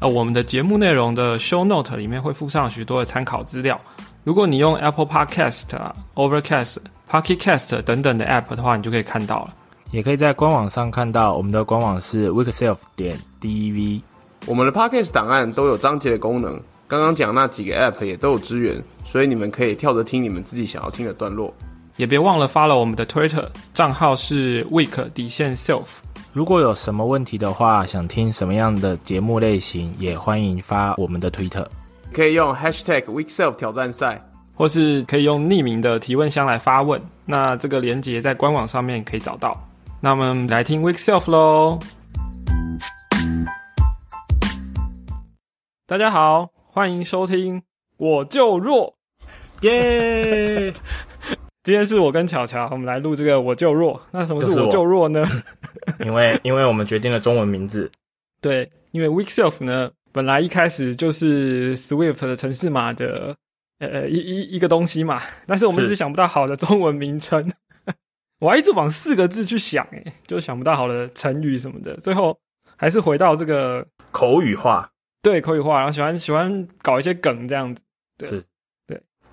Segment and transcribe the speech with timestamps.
[0.00, 3.80] 呃，我们的节目内容的 Show Note 里面会附上许多的参考资料。
[4.22, 5.64] 如果你用 Apple Podcast、
[6.14, 6.76] Overcast、
[7.10, 9.54] Pocket Cast 等等的 App 的话，你就可以看到了。
[9.90, 14.00] 也可以在官网上看到，我们的官网是 weekself 点 dev。
[14.46, 21.52] 我们的 Podcast 档案都有章节的功能，刚刚讲那几个 App 也都有支援，所以你们可以跳着听你们自己想要听的段落。
[21.96, 25.86] 也别忘了 follow 我们的 Twitter 账号是 week 底线 self。
[26.38, 31.66] 如果有什么问题的话，想听什么样的节目类型，也欢迎发我们的 Twitter，
[32.12, 37.02] 可以用 Hashtag weekself 挑战赛，或是可以用匿名的提问箱来发问。
[37.24, 39.60] 那这个连接在官网上面可以找到。
[40.00, 41.80] 那我们来听 Week Self 喽。
[45.88, 47.60] 大家好，欢迎收听
[47.96, 48.94] 我就弱，
[49.62, 50.72] 耶！
[51.68, 54.00] 今天是我跟巧巧，我们来录这个我就弱。
[54.10, 55.22] 那什么是我就弱呢？
[56.00, 57.90] 因为因为我们决定了中文名字。
[58.40, 63.36] 对，因为 Week Self 呢，本来一开始就是 Swift 的城市码的
[63.80, 67.52] 呃一一一个东西嘛，但是我们一直想不到好的中文名称。
[68.40, 71.94] 我还一直往四个字去想，哎，就想不到好的成语什么的。
[71.98, 72.34] 最后
[72.78, 77.82] 还是回到这个口语化，对口语化，然后喜欢喜欢搞一些梗这样子。
[78.24, 78.44] 是，对，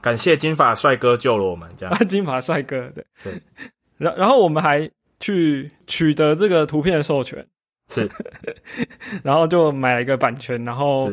[0.06, 1.94] 感谢金发帅哥救了我们，这样。
[2.08, 3.42] 金发帅哥，对对。
[3.98, 4.88] 然然后我们还
[5.20, 7.44] 去取得这个图片的授权，
[7.90, 8.08] 是，
[9.24, 10.64] 然后就买了一个版权。
[10.64, 11.12] 然后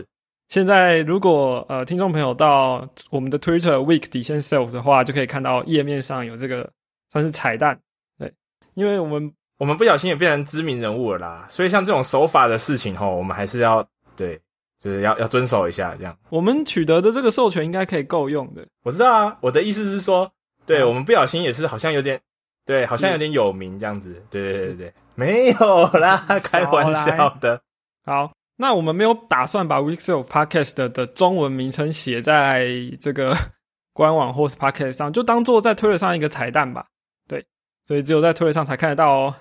[0.49, 6.71] 现在如果呃听众朋友到我们的 Twitter Week 底线 Self 的话，就可以看到页面上有这个。
[7.15, 7.79] 算是彩蛋，
[8.19, 8.33] 对，
[8.73, 13.87] 因为我们我们不小心也变成知名人物了啦，所以像这种手法的事情吼，我们还是要
[14.17, 14.41] 对，
[14.83, 16.17] 就是要要遵守一下这样。
[16.29, 18.67] 我们取得的这个授权应该可以够用的。
[18.83, 20.31] 我知道啊，我的意思是说，
[20.67, 22.21] 对我们不小心也是好像有点，
[22.67, 24.21] 对，好像有点有名这样子。
[24.29, 27.61] 对对对对，没有啦， 开玩笑的。
[28.05, 32.67] 好，那我们没有打算把 Weeks of Podcast 的中文名称写在
[33.01, 33.37] 这个
[33.95, 36.87] 官网或是 Podcast 上，就当做在推特上一个彩蛋吧。
[37.29, 37.47] 对
[37.87, 39.35] 所以只有在推特上才看得到哦。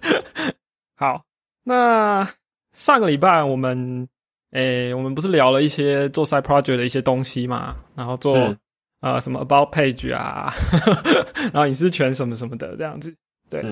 [0.96, 1.24] 好，
[1.64, 2.28] 那
[2.74, 4.06] 上个礼拜我们
[4.52, 7.76] 诶，我们不是聊了一些做 side project 的一些东西嘛？
[7.94, 8.56] 然后做
[9.00, 10.52] 呃什么 about page 啊，
[11.52, 13.14] 然后隐私权什么什么的这样子。
[13.48, 13.64] 对。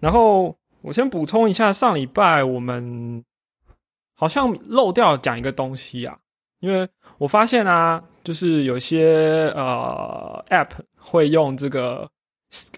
[0.00, 3.24] 然后我先补充一下，上礼拜我们
[4.14, 6.16] 好像漏掉讲一个东西啊，
[6.60, 6.88] 因为
[7.18, 12.08] 我发现啊，就是有些呃 app 会用这个。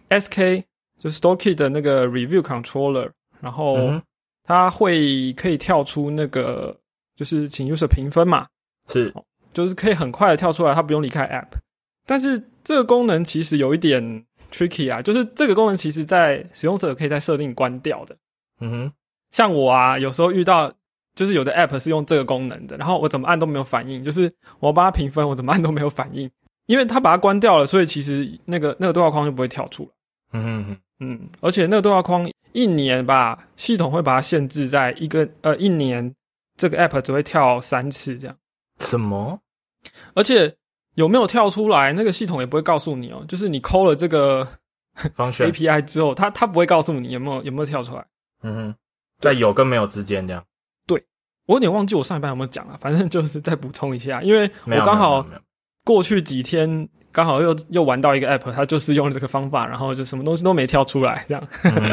[0.08, 0.64] S K
[0.98, 3.10] 就是 Store Key 的那个 Review Controller，
[3.42, 4.00] 然后
[4.42, 6.74] 它会可以跳出那个
[7.16, 8.46] 就是请 User 评分嘛，
[8.86, 9.12] 是，
[9.52, 11.58] 就是可以很快的跳出来，它不用离开 App。
[12.06, 18.16] 但是这个功能其实有一点 tricky 啊，就是这个功能其实在使用者可以在设定关掉的。
[18.60, 18.92] 嗯哼，
[19.30, 20.72] 像我啊，有时候遇到
[21.14, 26.30] 就是有的 App 是用这个功能的，然后我怎么按都没有反应，就是我帮它评分，我怎么按都没有反应。
[26.66, 29.88] 因为它把它关掉了，所以其实那个那个对话框就不会跳出来。
[30.32, 36.12] 嗯嗯嗯，而且那个对话框一年吧，系统会把它限制在一个呃一年，
[36.56, 38.36] 这个 app 只会跳三次这样。
[38.78, 39.40] 什么？
[40.14, 40.56] 而且
[40.94, 43.24] 有没有跳出来，那个系统也不会告诉你哦。
[43.28, 44.46] 就是你抠了这个
[45.14, 48.06] 方选 API 之后，它它不会告诉你有没有有没有跳出来。
[48.42, 48.74] 嗯哼，
[49.18, 50.44] 在有跟没有之间这样。
[50.86, 51.04] 对，
[51.46, 55.26] 我有点忘记我上一班有没有讲了，反正就是再补充一下，因为我刚好。
[55.86, 61.48] 过去几天刚好又又玩到一个 app，它就是用这个方法，然后就什么东西都没跳出来，这样。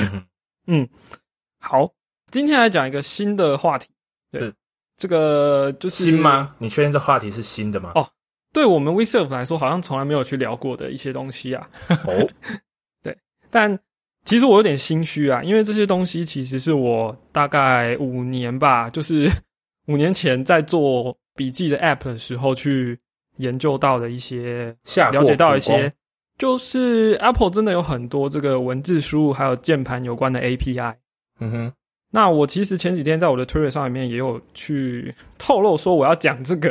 [0.65, 0.89] 嗯，
[1.59, 1.87] 好，
[2.31, 3.92] 今天来讲一个新的话题，
[4.39, 4.53] 是
[4.97, 6.55] 这个就是新吗？
[6.59, 7.91] 你确定这话题是新的吗？
[7.95, 8.07] 哦，
[8.53, 11.69] 对我们 WeServe 来说，好像从来没有去聊过的一些东西啊。
[11.89, 12.29] 哦，
[13.03, 13.17] 对，
[13.49, 13.77] 但
[14.25, 19.29] 其实我有点心虚啊，因为这些东西其实是我大概五年吧，就是
[19.87, 22.99] 五年前在做笔记的 app 的时候去。
[23.37, 24.77] 研究到的一些，
[25.11, 25.91] 了解到一些，
[26.37, 30.93] 就是 Apple 真的有很多这个文字输入还有键盘有关的 API。
[31.39, 31.73] 嗯哼，
[32.15, 36.69] 那我其实前几天在我的 Twitter 上面也有去透露说我要讲这个，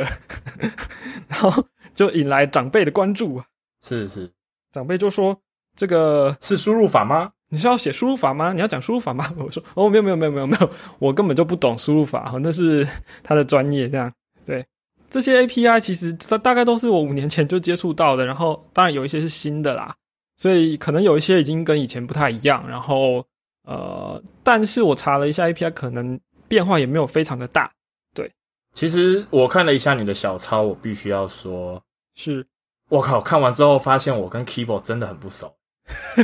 [1.27, 3.41] 然后就引来长辈的关注。
[3.85, 4.31] 是是，
[4.71, 5.37] 长辈就说
[5.75, 7.31] 这个是输入法吗？
[7.49, 8.53] 你是要写输入法吗？
[8.53, 9.29] 你要讲输入法吗？
[9.37, 12.87] 我说哦，没有没有没有没有没有，我根本就不懂输入法，那是
[13.21, 14.09] 他的专业这样
[14.45, 14.65] 对。
[15.09, 19.93] 这些 API 其实大大概都是我五年前就接触到的，然后当然有一些是新的啦，
[20.37, 22.67] 所以可能有一些已经跟以前不太一样。
[22.67, 23.23] 然后
[23.65, 27.71] 呃，但是我查了一下 API，可能变化也没有非常的大。
[28.13, 28.31] 对，
[28.73, 31.81] 其实我看了一下你的小抄，我必须要说，
[32.15, 32.45] 是
[32.89, 35.53] 我靠，看完之后发现我跟 Keyboard 真的很不熟。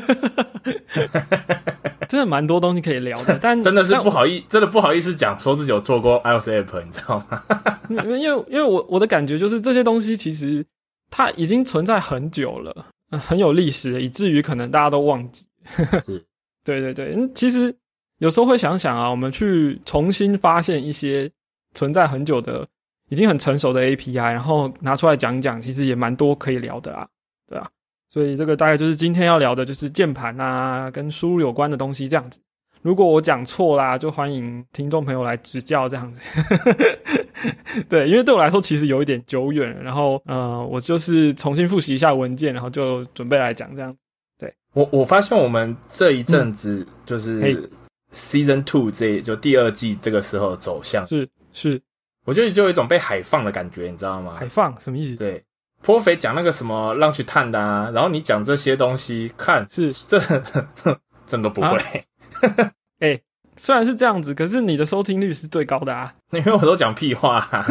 [2.07, 7.43] 真的蛮多东西可以聊的，但 真的是不好意，真的不好意思讲说自己有做过 iOS app，你知道吗？
[7.89, 10.65] 因为因为我我的感觉就是这些东西其实
[11.11, 15.45] 它已经存在很久了，很有历史，以至于可能大家都忘记。
[16.69, 17.73] 对对对，其实
[18.19, 21.29] 有时候会想想啊，我们去重新发现一些
[21.73, 22.67] 存在很久的、
[23.09, 27.07] 已经很成熟的 API，然后拿出来讲一讲，其实也蛮多可以聊的啊，
[27.47, 27.67] 对啊。
[28.11, 32.39] 所以这个大概就是今天要聊的，就是键盘啊，跟输入有关的东西这样子。
[32.81, 36.21] 如果我讲错啦，就欢迎听众朋友来指教这样子。
[37.89, 43.95] 对，因为对我来说其实有一点久远，然后呃，我就是重新复习一下文件，然后就准备来讲这样。
[44.39, 47.69] 对我，我发现我们这一阵子就是
[48.11, 51.79] Season Two 这就第二季这个时候走向是是，
[52.25, 54.35] 我觉得就有一种被海放的感觉，你知道吗？
[54.39, 55.15] 海放什么意思？
[55.15, 55.43] 对。
[55.81, 60.19] 颇肥讲那个什么让去探的啊，然后你讲这些东西，看是这
[61.25, 61.77] 真的不会。
[62.99, 63.17] 哎，
[63.55, 67.65] 虽然是这样子，可是你的收听率是最高的啊， 因为我都讲屁话。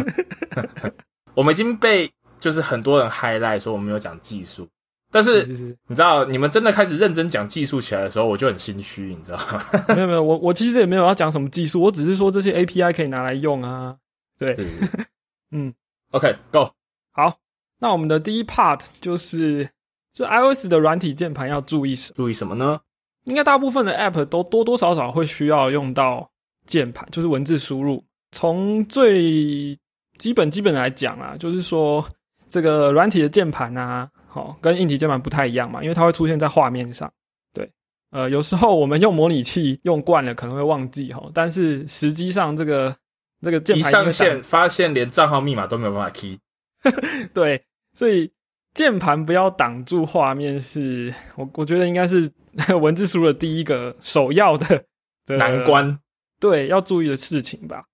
[1.35, 2.11] 我们已经被
[2.41, 4.67] 就是很多人 highlight 说我们有讲技术，
[5.11, 5.45] 但是
[5.87, 9.63] 你知道，你们真的开始认真讲技术起来的时候，我就很心虚，你知道吗？
[9.95, 13.97] 没有没有，我我其实也没有要讲什么技术，我只是说这些 API 可以拿来用啊。
[14.39, 14.57] 对，
[15.51, 15.73] 嗯
[16.11, 16.71] ，OK，Go，
[17.13, 17.37] 好。
[17.81, 19.69] 那我们的第一 part 就是，
[20.13, 22.81] 这 iOS 的软体键盘要注意什注意什么呢？
[23.25, 26.29] 应该大部分的 App 都多多少少会需要用到
[26.67, 28.05] 键盘，就是文字输入。
[28.33, 29.79] 从最
[30.19, 32.05] 基本基本来讲啊，就是说
[32.49, 37.11] 这个软体的键盘啊，好跟硬体键盘不太一样嘛，因为它会出现在画面上。
[37.53, 37.69] 对，
[38.11, 42.95] 呃，有时候我们用模拟器用惯了，可能会忘记哈，但是实际上这个
[43.41, 46.39] 这个键盘一上线，发现连账号密码都没有办法 key。
[47.35, 47.65] 对。
[47.95, 48.31] 所以
[48.75, 52.31] 键盘不要挡住画面，是我我觉得应该是
[52.81, 54.85] 文字输入的第一个首要的
[55.27, 55.99] 难关，
[56.39, 57.87] 对要注意的事情吧。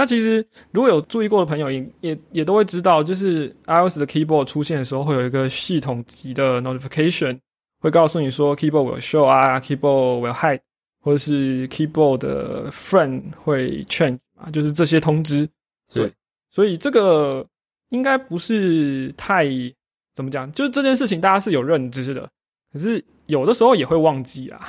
[0.00, 0.42] 那其实
[0.72, 7.38] 如果有注意过的朋友，也也也都会知道，就是 iOS 的 keyboard 出现的时候，会有一个系统级的 notification，
[7.80, 10.60] 会告诉你说 keyboard will show 啊，keyboard will hide，
[11.02, 15.46] 或者是 keyboard 的 friend 会 change 啊，就是这些通知。
[15.92, 16.10] 对，
[16.50, 17.46] 所以这个。
[17.90, 19.48] 应该不是太
[20.14, 22.30] 怎么讲，就是这件事情大家是有认知的，
[22.72, 24.60] 可是有的时候也会忘记啊。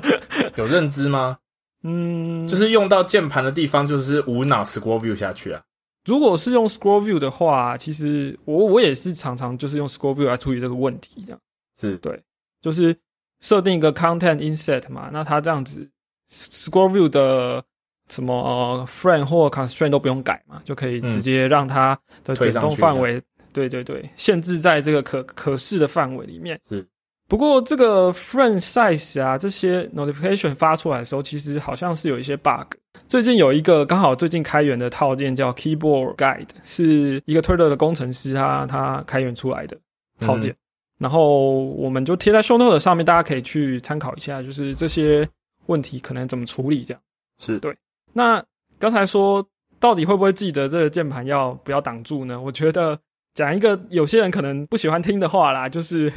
[0.56, 1.38] 有认知吗？
[1.86, 5.62] 嗯，就是用到键盘的地方，就是无脑 scroll view 下去啊。
[6.04, 11.40] 如果是用 scroll view 的话，其实我我也是常常就是用 scroll view 来处理这个问题，这样
[11.80, 12.20] 是对，
[12.60, 12.96] 就是
[13.40, 15.88] 设定一个 content inset 嘛，那它这样子
[16.30, 17.64] scroll view 的。
[18.08, 23.20] 什么 frame 或 constraint 都不用改嘛，就可以直接让它的卷动范围，
[23.52, 26.56] 对对对，限制在这个可可视的范围里面。
[26.68, 26.86] 是，
[27.28, 32.74] 不过这个 frame size 啊，这些 notification 发出来的时候，其实好像是有一些 bug。
[33.08, 39.76] 最近有一个刚好最近开源的套件叫 Keyboard Guide，是一个 Twitter 的工程师他他开源出来的
[40.20, 40.54] 套件，
[40.98, 45.28] 然后我们就贴在 show note 上面，大家可以去参考一下，就是这些
[45.66, 47.00] 问题可能怎么处理，这样
[47.38, 47.76] 是对。
[48.12, 48.42] 那
[48.78, 49.44] 刚才说
[49.80, 52.40] 到底会不会记得这个键盘要不要挡住呢？
[52.40, 52.98] 我觉得
[53.34, 56.10] 讲一个有些人可能不喜欢听的话啦，就是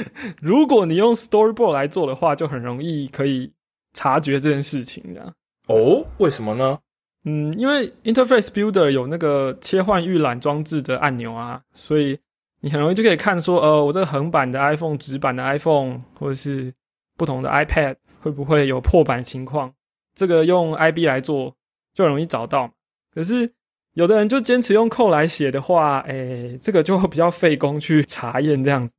[0.40, 3.52] 如果你用 Storyboard 来做的话，就很容易可以
[3.94, 5.32] 察觉这件事情的。
[5.66, 6.78] 哦，为什么呢？
[7.24, 12.18] 嗯，因为 Interface Builder 有那个切换预览装置的按钮啊，所以
[12.60, 16.72] 你很容易就可以看说，呃，我这个横版的 iPhone、直版的 iPhone 或者是
[17.16, 19.72] 不同的 iPad 会不会有破版情况。
[20.14, 21.54] 这个用 IB 来做
[21.94, 22.72] 就容易找到，
[23.14, 23.52] 可是
[23.94, 28.88] 有的人就坚持用扣来写的话，哎，这个就比较费工去查验这样。
[28.88, 28.92] 对，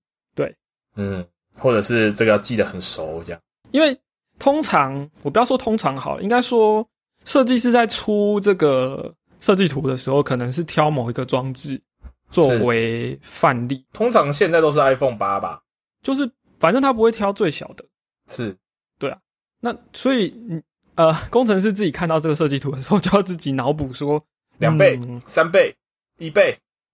[1.00, 1.26] 嗯，
[1.58, 3.42] 或者是这个要记得很熟这样。
[3.72, 3.98] 因为
[4.38, 6.86] 通常我不要说通常好，应该说
[7.24, 11.82] 设计师在出这个设计图的时候，可能是挑某一个装置
[12.30, 13.86] 作为范例。
[13.94, 15.62] 通常现在都是 iPhone 八吧，
[16.04, 16.30] 就是
[16.60, 17.86] 反正他不会挑最小的。
[18.28, 18.58] 是，
[19.00, 19.18] 对啊，
[19.62, 20.62] 那所以你。
[20.96, 24.22] 呃，工程师自己看到这个设计图的时候，就要自己脑补说
[24.58, 25.74] 两倍、三倍、
[26.18, 26.54] 一倍。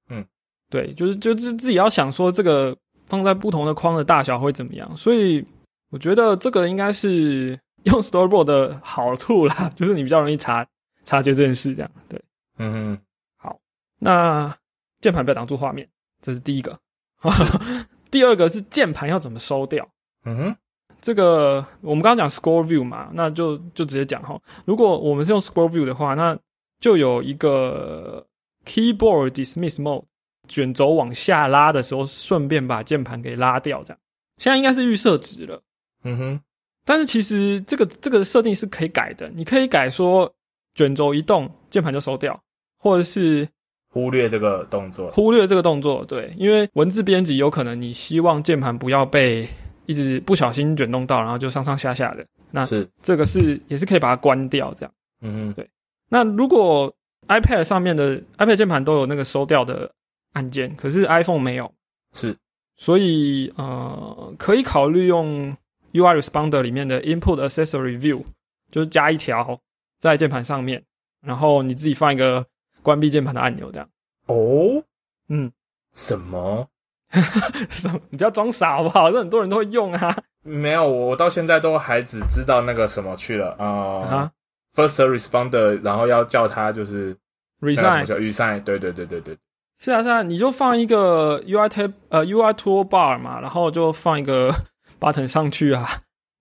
[0.09, 0.24] 嗯，
[0.69, 4.97] 对，就是就是自己要想说这个放在不同的框的大小会怎么样。
[4.97, 5.43] 所以
[5.89, 10.65] 我觉得这个应该是用 Storyboard 的好处啦，就是你比较容易察
[11.03, 11.74] 察觉这件事。
[11.74, 12.21] 这样对，
[12.57, 12.97] 嗯，
[13.38, 13.57] 好。
[14.00, 14.55] 那
[15.01, 15.88] 键盘不要挡住画面，
[16.21, 16.77] 这是第一个。
[18.12, 19.88] 第二个是键盘要怎么收掉？
[20.25, 20.55] 嗯哼，
[21.01, 24.39] 这个我们刚刚讲 Score View 嘛，那就就直接讲哈。
[24.65, 26.38] 如果我们是用 Score View 的话，那
[26.79, 28.25] 就有一个
[28.65, 30.05] Keyboard Dismiss Mode，
[30.47, 33.99] 卷轴往下拉的时候，顺便把键盘给拉掉，这样。
[34.37, 35.61] 现在应该是预设值了。
[36.03, 36.39] 嗯哼，
[36.85, 40.31] 但是其实这个这个设定是可以改的，你可以改说
[40.75, 42.39] 卷轴一动，键盘就收掉，
[42.77, 43.47] 或者是
[43.89, 46.03] 忽略这个动作，忽略这个动作。
[46.05, 49.47] 对，因为文字编辑有可能你希望键盘不要被
[49.85, 52.25] 一直不小心卷动到，然后就上上下下的。
[52.51, 54.93] 那是这个是也是可以把它关掉，这样。
[55.21, 55.69] 嗯哼，对
[56.09, 56.93] 那如果
[57.27, 59.91] iPad 上面的 iPad 键盘都有那个收掉的
[60.35, 61.69] 按键，可是 iPhone 没有，
[62.13, 62.37] 是
[62.77, 65.51] 所以呃，可以考虑用
[65.93, 68.23] UI Responder 里面的 Input Accessory View，
[68.69, 69.59] 就是加一条
[69.99, 70.83] 在键盘上面，
[71.21, 72.45] 然后你自己放一个
[72.81, 73.89] 关闭键盘的按钮，这样。
[74.27, 74.83] 哦，
[75.29, 75.51] 嗯，
[75.93, 76.69] 什么？
[77.69, 79.09] 什么你不要装傻好不好？
[79.11, 80.23] 这很多人都会用啊。
[80.41, 84.31] 没有，我到现在都还只知道那个什么去了啊、啊
[84.73, 87.15] f i r s t responder，然后要叫他就是
[87.61, 89.37] ，Resign 叫 resign，对对对对对，
[89.77, 94.53] 是啊是啊，你就放一个 UI tab 呃 UI toolbar 嘛，然后就放一个
[95.00, 95.88] button 上去啊，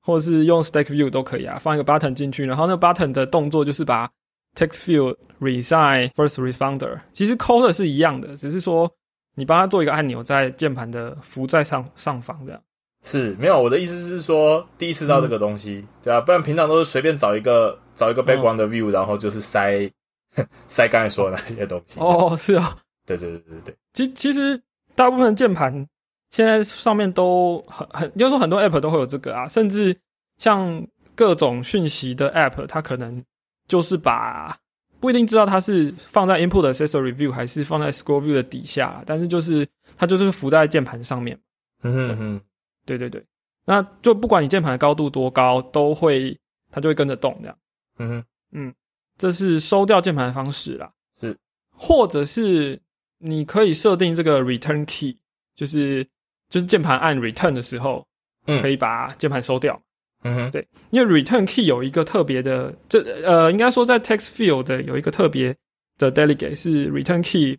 [0.03, 4.09] 或者是用 Stack View 都可以啊，放一个 button 进去，然后那个 button 的动作就是把
[4.57, 8.91] text field resign first responder，其实 code 是一样的，只是说
[9.35, 12.61] 你帮他做一个按钮在键盘的浮在上上方这样。
[13.03, 19.91] 是没有我的意思是说第一次到这个东西，对啊，不然平常都是随便找一个找一个 background 的 view，、然后就是塞
[20.69, 22.75] 塞刚才说的那些东西。，哦，是啊，
[23.07, 24.61] 对对对对对，其其实
[24.95, 25.87] 大部分的键盘
[26.31, 29.97] 现在上面都很很，就是说很多 app 都会有这个啊，甚至
[30.39, 30.85] 像
[31.15, 33.23] 各种讯息的 app，它可能
[33.69, 34.57] 就是把
[35.01, 41.39] 不一定知道它是放在 input accessory view 还是放在 scroll view 的底下，但是就是它就是浮在键盘上面。
[41.83, 42.41] 嗯哼嗯哼，
[42.87, 43.23] 对对对，
[43.67, 46.35] 那就不管你键盘的高度多高，都会
[46.71, 47.59] 它就会跟着动这样。
[47.99, 48.75] 嗯哼，嗯
[49.19, 50.91] 这是收掉键盘的方式啦。
[51.21, 51.37] 是，
[51.71, 52.81] 或者是
[53.19, 55.17] 你可以设定这个 return key，
[55.55, 56.07] 就是
[56.49, 58.07] 就是键盘按 return 的时候，
[58.47, 59.81] 嗯可以把键盘收掉。
[60.23, 65.55] 嗯哼，对，因为 return key 有一个特别的，这呃，应该说在 text field 的有一个特别
[65.99, 67.59] 的 delegate 是 return key，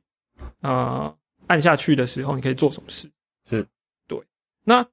[0.61, 3.07] 呃，按下去的时候你可以做什么事？
[3.47, 3.63] 是，
[4.07, 4.19] 对。
[4.63, 4.83] 那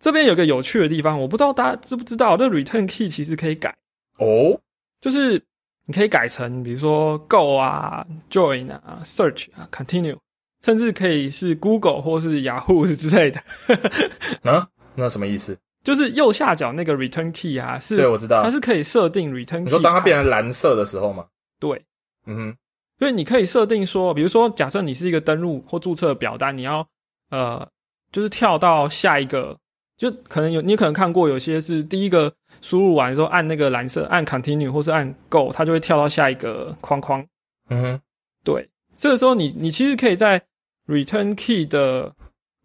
[0.00, 3.76] 这边有个有趣的地方，我不知道大家知不知道，这 return key 其实可以改。
[4.18, 4.58] 哦，
[5.02, 5.38] 就是
[5.86, 10.18] 你可以改成，比如说 Go 啊、Join 啊、Search 啊、Continue，
[10.62, 13.40] 甚至可以是 Google 或是 Yahoo 之类的。
[14.42, 15.56] 啊，那什么意思？
[15.84, 18.50] 就是右下角那个 Return Key 啊，是对，我知道它。
[18.50, 19.64] 是可以设定 Return Key。
[19.64, 21.26] 你说当它变成蓝色的时候吗？
[21.60, 21.80] 对，
[22.26, 22.56] 嗯哼，
[22.98, 26.84] 所以你可以设定说，比如说假设你是一个登录或注册的表单，你要
[27.30, 27.68] 呃，
[28.10, 29.56] 就是跳到下一个，
[29.96, 37.26] 就可能有你可能看过有些是第一个输入完之后按那个蓝色按 Continue 或是按 Go，它就会跳到下一个框框。
[37.70, 38.00] 嗯哼，
[38.44, 40.42] 对，这个时候你你其实可以在
[40.86, 42.14] return key 的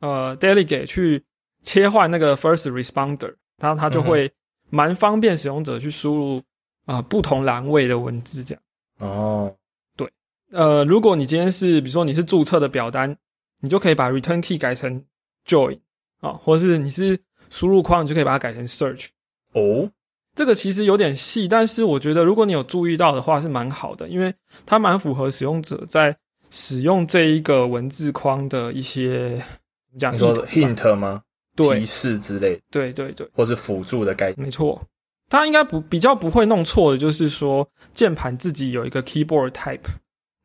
[0.02, 1.24] 呃 delegate 去
[1.64, 4.32] 切换那个 first responder，它它就会
[4.70, 6.38] 蛮方便使用者去输入
[6.86, 8.62] 啊、呃不同栏位的文字这样。
[9.00, 9.56] 哦，
[9.96, 10.12] 对
[10.52, 13.18] 呃，如果你今天是比如说你是注册的表单，
[13.62, 15.04] 你就可以把 return key 改成
[15.48, 15.80] join
[16.22, 19.08] 啊，或者是你是输入框，你就可以把它改成 search。
[19.54, 19.92] 哦，
[20.34, 24.34] 这个其实有点细，但是我觉得如果你有注意到的话是蛮好的，因为
[24.66, 26.16] 它蛮符合使用者在
[26.50, 31.22] 使用这一个文字框的一些怎么讲你说 hint 吗？
[31.54, 34.46] 对提示之类，对对对，或是辅助的概念。
[34.46, 34.82] 没错。
[35.30, 39.80] 它应该不比较不会弄错的，就是说键盘自己有一个 keyboard type，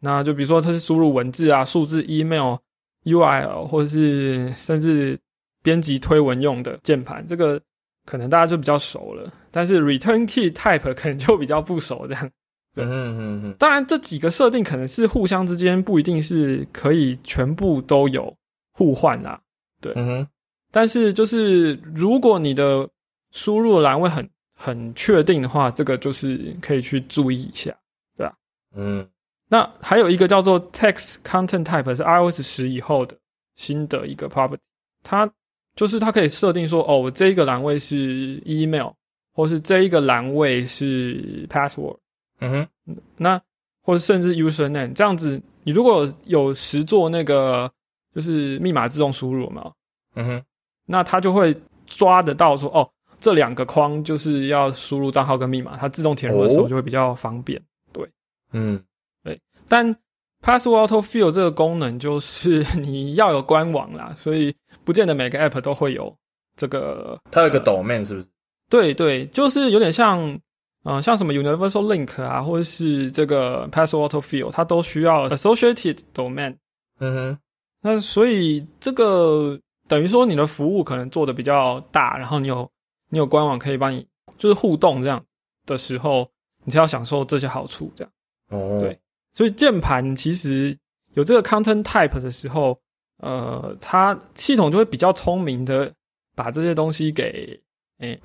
[0.00, 2.56] 那就比如说它是输入文字啊、数字、email、
[3.04, 5.18] URL，或者是甚至
[5.66, 7.60] 编辑推文用的键盘，这个
[8.04, 9.28] 可能大家就比较熟了。
[9.50, 12.30] 但是 return key type 可能就比较不熟这样。
[12.72, 18.32] 对嗯嗯，当然，这几个设定可能是互相之间不一定是可以全部都有
[18.70, 19.40] 互换啦。
[19.82, 20.28] 嗯哼，
[20.70, 22.88] 但是就是如果你的
[23.32, 27.76] 输入栏位很很确定的话，这个就是可以去注意一下。
[28.16, 28.32] 对吧
[28.76, 29.04] 嗯
[29.48, 33.16] 那还有一个叫做 Text Content Type 是 iOS 十以后的
[33.56, 34.58] 新的一个 property，
[35.02, 35.28] 它
[35.76, 38.88] 就是它可以设定说，哦，我这一个栏位是 email，
[39.32, 41.96] 或是这一个栏位是 password，
[42.40, 43.40] 嗯哼，那
[43.82, 47.70] 或者甚至 username 这样子，你如果有实做那个
[48.14, 49.70] 就是密码自动输入嘛，
[50.14, 50.42] 嗯哼，
[50.86, 51.54] 那它就会
[51.86, 52.90] 抓得到说，哦，
[53.20, 56.68] 这两个框就是要输入账号跟密码，它自动填入的时候哦。
[56.68, 57.60] 就会比较方便。
[57.92, 58.08] 对。
[58.52, 58.82] 嗯。
[59.22, 59.40] 对。
[59.68, 59.94] 但
[60.42, 64.54] Password Auto Fill 这个功能就是 你要有官网啦，所以
[64.86, 66.16] 不见得每个 App 都会有
[66.56, 67.18] 这个。
[67.32, 68.26] 它有个 domain 是不是？
[68.70, 70.40] 对对，就是有点像，
[70.84, 76.56] 嗯，像什么 Universal Link 啊，或者是这个 Password Auto Field，它都需要 Associated Domain。
[77.00, 77.38] 嗯哼。
[77.82, 82.68] 那所以这个等于说你的服务可能做的比较大，然后你有
[83.10, 84.06] 你有官网可以帮你
[84.38, 85.22] 就是互动这样
[85.66, 86.28] 的时候，
[86.64, 88.12] 你才要享受这些好处这样。
[88.50, 88.78] 哦。
[88.80, 88.98] 对。
[89.32, 90.76] 所以键盘其实
[91.14, 92.80] 有这个 content type 的时候，
[93.18, 95.92] 呃，它系统就会比较聪明的
[96.34, 97.58] 把这些东西给，
[97.98, 98.18] 哎，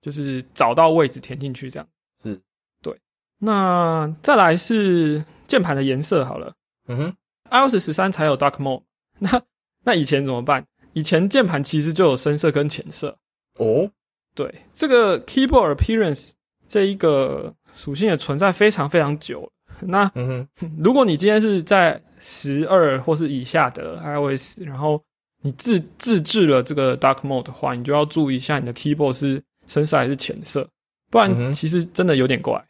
[0.00, 1.88] 就是找到位置填进去，这样。
[2.22, 2.40] 是，
[2.82, 2.98] 对。
[3.38, 6.54] 那再来是键盘的颜色好了，
[6.88, 8.82] 嗯哼，iOS 十三才有 dark mode，
[9.18, 9.42] 那
[9.84, 10.66] 那以前怎么办？
[10.94, 13.18] 以前键盘其实就有深色跟浅色。
[13.58, 13.90] 哦，
[14.34, 16.32] 对，这个 keyboard appearance
[16.66, 19.51] 这一个属性也存在非常非常久。
[19.86, 20.10] 那，
[20.78, 25.02] 如果你今天是在十二或是以下的 iOS，然后
[25.42, 30.68] 你自自制了这个 Dark Mode 的话，你就要注意一下你的 keyboard 是深色还是浅色，
[31.10, 32.64] 不然其实真的有点怪。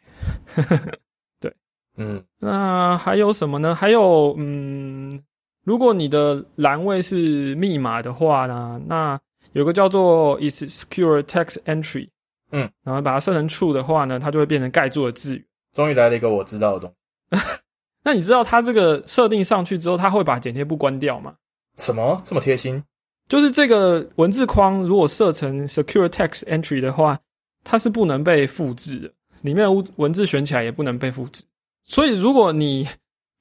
[1.39, 1.53] 对，
[1.97, 3.75] 嗯，那还有什么呢？
[3.75, 5.21] 还有，嗯，
[5.63, 9.19] 如果你的栏位是密码的话呢，那
[9.51, 12.09] 有个叫做 Is Secure Text Entry，
[12.51, 15.45] 嗯，然后把它设成 True 的话呢，它就会变成盖住的字语。
[15.73, 16.95] 终于来了一个我知道的东西。
[18.05, 21.35] 那你知道它这个设定上去之后，它会把剪贴簿关掉吗？
[21.77, 22.83] 什么这么贴心？
[23.27, 27.19] 就是这个文字框如果设成 Secure Text Entry 的话，
[27.63, 29.11] 它是不能被复制的，
[29.41, 31.43] 里面的文字选起来也不能被复制。
[31.85, 32.87] 所以如果你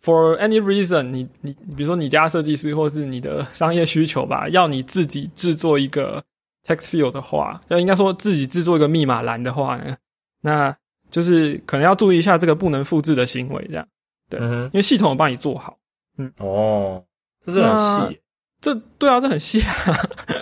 [0.05, 6.21] For any reason，你你比如说你家设计师或是你的商业需求吧，要你自己制作一个
[6.67, 9.97] Text Field 的话，要应该说自己制作一个密码栏的话呢，
[10.41, 10.77] 那
[11.13, 13.87] 就是可能要注意一下这个不能复制的行为，这样。
[14.29, 15.79] 对，因为系统有帮你做好，
[16.17, 17.05] 嗯，哦，
[17.45, 18.21] 这是很细，
[18.61, 19.75] 这对啊，这很细啊。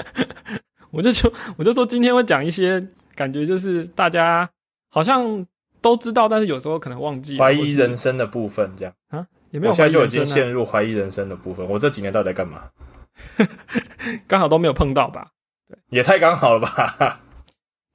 [0.92, 4.48] 我就说，我就说今天会讲一些感觉，就是大家
[4.88, 5.44] 好像
[5.80, 11.68] 都知道，但是有时候可能忘记怀疑人生的部分，这样啊，也没有，现在就已经陷入怀疑人生的部分。
[11.68, 12.70] 我这几年到底在干嘛？
[14.28, 15.32] 刚好都没有碰到吧？
[15.68, 17.20] 对，也太刚好了吧？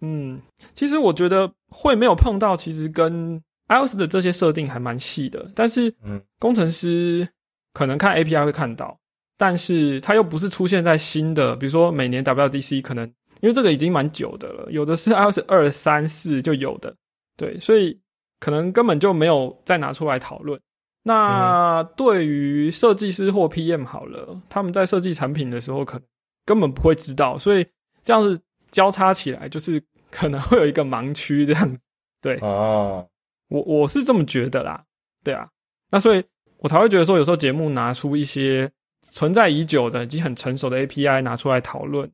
[0.05, 0.41] 嗯，
[0.73, 3.41] 其实我觉得会没有碰到，其实跟。
[3.67, 5.91] iOS 的这些设定还蛮细的，但是
[6.37, 7.27] 工程师
[7.73, 8.95] 可能看 API 会看到，
[9.39, 13.07] 但是它又不是出现在新的，比如说每年 WDC 可能
[13.41, 16.95] 因为这个已经蛮久的了，有的是 iOS 二三四就有的，
[17.35, 17.99] 对，所以
[18.39, 20.61] 可能根本就没有再拿出来讨论。
[21.01, 26.07] 那对于设计师或 PM 好了，他们在设计产品的时候，可能
[26.45, 27.65] 根本不会知道，所以
[28.03, 28.39] 这样子
[28.69, 29.81] 交叉起来，就是
[30.15, 31.77] 可能会有一个盲区这样，
[32.21, 33.05] 对哦。
[33.49, 34.83] 我我是这么觉得啦，
[35.23, 35.47] 对啊，
[35.91, 36.23] 那所以
[36.57, 42.09] 我才会觉得说，有时候节目拿出一些存在已久的、已经很成熟的 API 拿出来讨论，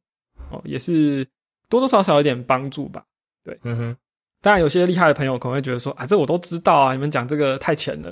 [0.50, 1.26] 哦，也是
[1.70, 3.06] 多多少少有点帮助吧。
[3.44, 3.98] 对，嗯哼。
[4.42, 8.12] 当然，有些厉害的朋友可能会觉得说，啊，这我都知道啊，你们讲这个太浅了。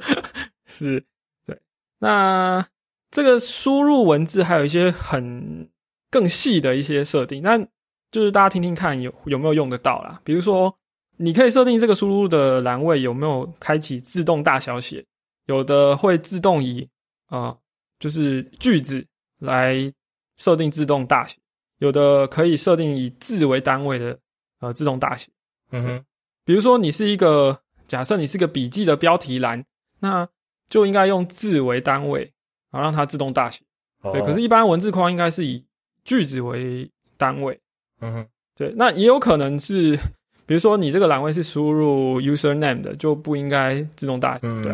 [0.66, 1.02] 是，
[1.46, 1.58] 对。
[2.00, 2.66] 那
[3.10, 5.70] 这个输入文字还有一些很
[6.10, 7.64] 更细的一些设定，那
[8.12, 10.72] 就是大家听听看有有没有用得到啦，比如说。
[11.18, 15.04] 你可以设定这个输入的栏位有没有开启自动大小写，
[15.46, 16.88] 有的会自动以
[17.26, 17.56] 啊，
[18.00, 19.06] 就是句子
[19.38, 19.92] 来
[20.38, 21.36] 设定自动大写，
[21.78, 24.18] 有的可以设定以字为单位的
[24.60, 25.30] 呃自动大写。
[25.70, 26.04] 嗯哼，
[26.44, 29.64] 比如说你是一个假设你是个笔记的标题栏，
[30.00, 30.26] 那
[30.68, 32.32] 就应该用字为单位，
[32.70, 33.62] 然后让它自动大写。
[34.02, 35.64] 对，可是，一般文字框应该是以
[36.04, 37.60] 句子为单位。
[38.02, 39.98] 嗯哼，对，那也有可能是。
[40.44, 44.72] 比如说，你这个栏位是输入 user name 的，就不应该自动大对。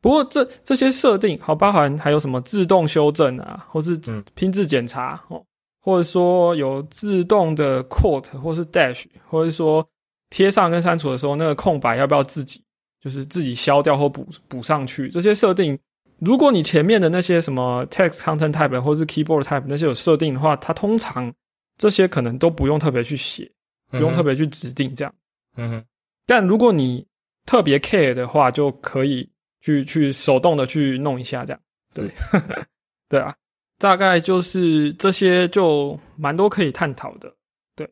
[0.00, 3.98] 不过这这些设定好，包含还有什么自动修正啊，或是
[4.34, 5.42] 拼字检查哦，
[5.80, 9.84] 或者说有自动的 quote 或是 dash，或者说
[10.28, 12.62] 贴上跟删除的时候，那个空白要不要自己
[13.02, 15.08] 就是自己消掉或补补上去？
[15.08, 15.76] 这些设定，
[16.20, 21.32] 如果你前面的那些什么 text content type 或是 keyboard type 那些有设定的话，它通常
[21.78, 23.50] 这些可能都不用特别去写。
[23.90, 25.14] 不用特别去指定这样，
[25.56, 25.84] 嗯哼。
[26.26, 27.06] 但如果你
[27.46, 29.26] 特别 care 的话，就可以
[29.62, 31.60] 去去手动的去弄一下这样。
[31.94, 32.06] 对，
[33.08, 33.34] 对啊，
[33.78, 37.34] 大概就是这些，就蛮多可以探讨的。
[37.74, 37.90] 对。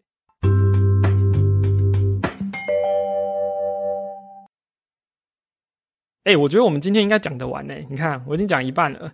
[6.25, 7.75] 哎，我觉得我们今天应该讲得完呢。
[7.89, 9.11] 你看，我已经讲一半了。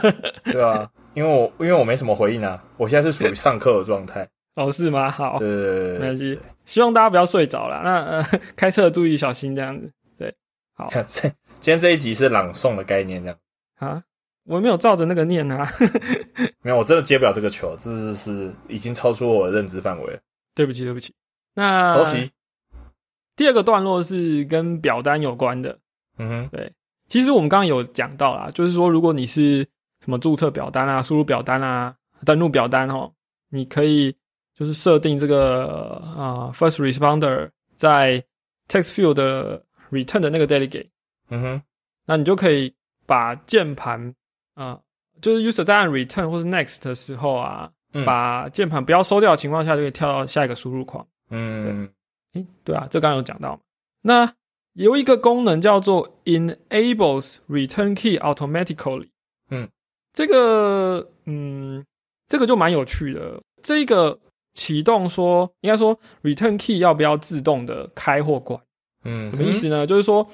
[0.44, 0.86] 对啊，
[1.16, 4.28] 因为我因为我没什么回应啊，我现在是属于上课的状态。
[4.54, 5.10] 哦，是吗？
[5.10, 6.38] 好，对没关系。
[6.66, 7.80] 希望大家不要睡着了。
[7.82, 8.22] 那呃，
[8.54, 9.90] 开车注意小心，这样子。
[10.18, 10.34] 对，
[10.74, 10.90] 好。
[11.58, 13.38] 今天这一集是朗诵的概念，这样
[13.78, 14.02] 啊，
[14.44, 15.66] 我没有照着那个念啊，
[16.60, 20.20] 没有，我真的接不了这个球，这是是已经超出我的认知范围了。
[20.54, 21.14] 对不起，对不起。
[21.54, 22.30] 那周琦，
[23.34, 25.78] 第二个段落是跟表单有关的。
[26.18, 26.72] 嗯哼，对，
[27.08, 29.66] 其实我们刚刚有讲到啦，就是说，如果你是
[30.06, 31.92] 什么注册表单啊、输入表单啊、
[32.24, 33.12] 登录表单哦，
[33.50, 34.16] 你可以
[34.54, 38.22] 就是设定这个啊，first responder 在
[38.68, 40.88] text field 的 return 的那个 delegate，
[41.30, 41.62] 嗯哼，
[42.06, 42.72] 那你就可以
[43.04, 44.14] 把键盘
[44.54, 44.78] 啊，
[45.20, 47.68] 就是 user 在按 return 或是 next 的时候啊，
[48.04, 51.04] 把键盘不要收掉的情况下，就可以跳到下一个输入框。
[51.30, 51.90] 嗯，
[52.32, 53.60] 对，诶，对啊，这刚刚有讲到。
[54.02, 54.32] 那
[54.74, 59.08] 有一个功能叫做 enables return key automatically。
[59.50, 59.68] 嗯，
[60.16, 61.84] 这个，嗯，
[62.26, 63.38] 这个就蛮有趣的。
[63.62, 64.18] 这个
[64.54, 68.58] 启动说，应该说 return key 要不要自动的开或关？
[69.04, 69.86] 嗯，什么意思呢？
[69.86, 70.26] 就是说，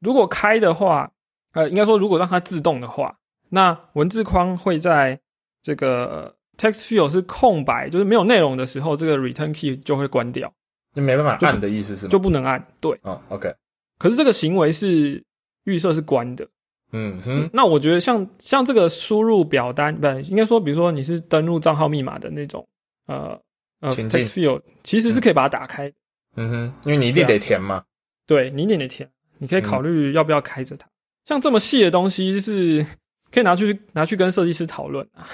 [0.00, 1.12] 如果开的话，
[1.52, 3.16] 呃，应该说如果让它自动的话，
[3.50, 5.20] 那文字框会在
[5.62, 10.52] 这个 text field 是空白，就是没有内容的时候，这个 return key 就会关掉，
[10.92, 12.10] 就没办法按的意思是吗？
[12.10, 12.66] 就不能按。
[12.80, 13.54] 对，哦，OK。
[13.96, 15.22] 可是这个行为是
[15.62, 16.48] 预设是关的。
[16.92, 22.66] 嗯哼，那我觉得像像这个输入表单，不应该说，比如说你是登录账号密码的那种，
[23.06, 23.40] 呃
[23.80, 25.92] 呃，text field 其实是可以把它打开。
[26.36, 27.84] 嗯哼，因为你一定得填嘛。
[28.26, 30.88] 对，你一定得填，你可以考虑要不要开着它。
[31.24, 32.84] 像这么细的东西，就是
[33.30, 35.28] 可以拿去拿去跟设计师讨论啊。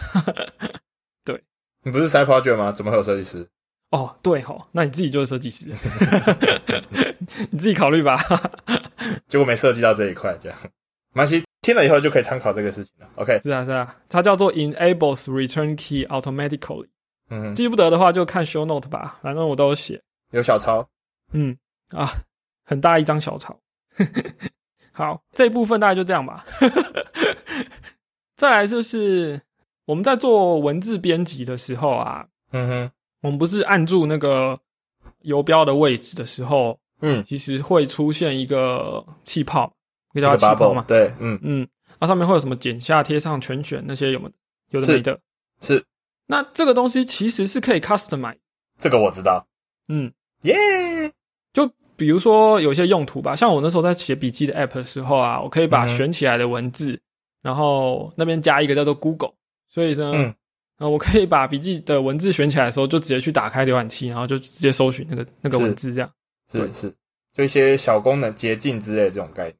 [1.24, 1.42] 对，
[1.82, 2.72] 你不是 side project 吗？
[2.72, 3.46] 怎么会有设计师？
[3.90, 5.70] 哦，对吼，那你自己就是设计师，
[7.50, 8.18] 你自己考虑吧。
[9.28, 10.58] 结果没设计到这一块，这样，
[11.16, 13.08] 没关系，听了以后就可以参考这个事情了。
[13.14, 16.86] OK，是啊是啊，它叫做 enables return key automatically。
[17.30, 20.02] 嗯，记不得的话就看 show note 吧，反正我都有写，
[20.32, 20.86] 有小抄。
[21.32, 21.56] 嗯
[21.88, 22.06] 啊，
[22.66, 23.58] 很大一张小抄。
[24.92, 26.44] 好，这一部分大概就这样吧。
[28.36, 29.40] 再来就是
[29.86, 32.90] 我们在做文字编辑的时候啊，嗯哼。
[33.22, 34.60] 我们不是按住那个
[35.22, 39.72] 游标的位置的时候，嗯，其实会出现一个气泡，
[40.20, 40.84] 那叫气泡嘛？
[40.86, 44.28] 对，嗯嗯，那上面会有什么剪下、贴上、全选那些有没
[44.70, 45.18] 有的没的？
[45.60, 45.84] 是。
[46.26, 48.36] 那这个东西其实是可以 customize，
[48.78, 49.46] 这个我知道。
[49.88, 50.54] 嗯，耶。
[51.52, 57.00] 就比如说有一些用途吧，像我那时候在写笔记的 app 的时候啊，我可以把选起来的文字，
[57.42, 59.32] 然后那边加一个叫做 Google，
[59.68, 60.12] 所以呢。
[60.14, 60.34] 嗯
[60.78, 66.10] 啊，我可以把笔记的文字选起来的时候，就直接去打开浏览器，然后就直接搜寻那个那个文字，这样
[66.52, 66.94] 是是，
[67.32, 69.56] 就一些小功能捷径之类这种概念。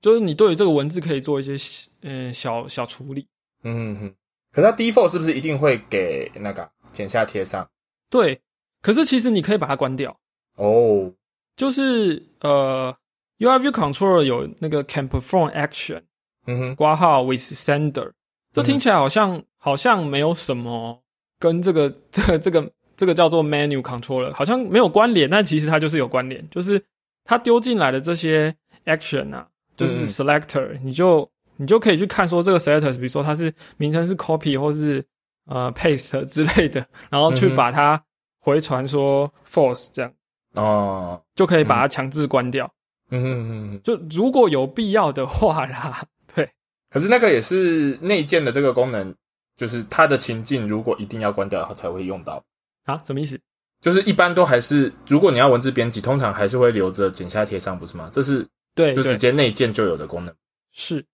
[0.00, 1.54] 对，就是你对于这个文字可以做一些
[2.02, 3.26] 嗯小小处理。
[3.62, 4.14] 嗯哼，
[4.52, 7.68] 可是它 default 是不是一定会给那个剪下贴上？
[8.08, 8.40] 对，
[8.82, 10.18] 可是其实你可以把它关掉。
[10.56, 11.12] 哦，
[11.56, 12.96] 就是呃
[13.38, 16.02] ，UI View Controller 有那个 Can Perform Action，
[16.46, 18.12] 嗯哼，挂号 with Sender。
[18.52, 21.02] 这听起来好像好像没有什么
[21.38, 26.82] 跟这个 这个这个这个叫做 menu controller 好像没有关联，但其实它就是有关联，就是
[27.24, 28.54] 它丢进来的这些
[28.86, 29.46] action 啊，
[29.80, 35.04] 就是 selector，你就你就可以去看说这个 selector，比如说它是名称是 copy 或是
[35.46, 38.02] 呃 paste 之类的，然后去把它
[38.40, 40.12] 回传说 false 这样
[40.54, 42.70] 哦，就可以把它强制关掉。
[43.10, 46.04] 嗯嗯嗯，就如果有必要的话啦。
[46.32, 46.48] 对
[46.90, 49.14] 可是那个也是内建的这个功能，
[49.56, 52.42] 就是它的情境如果一定要关掉它才会用到
[52.84, 53.00] 啊？
[53.04, 53.38] 什么意思？
[53.80, 58.08] 就是一般都还是如果你要文字编辑，通常还是会留着剪下贴上，不是吗？
[58.12, 60.34] 这是对，就直接内建就有的功能。
[60.72, 61.04] 是，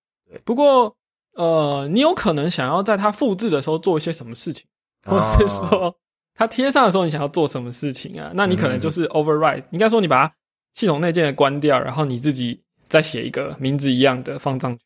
[0.44, 0.96] 不过
[1.32, 4.66] 呃，你有可能想要在它复制的时候做一些什么事情，
[5.04, 5.94] 或是说
[6.34, 8.30] 它贴上的时候你想要做什么事情啊？
[8.34, 10.34] 那你可能就是 override，应该说你把它
[10.74, 14.80] 系统内建的关掉，然后你自己再写一个名字一样的放上去。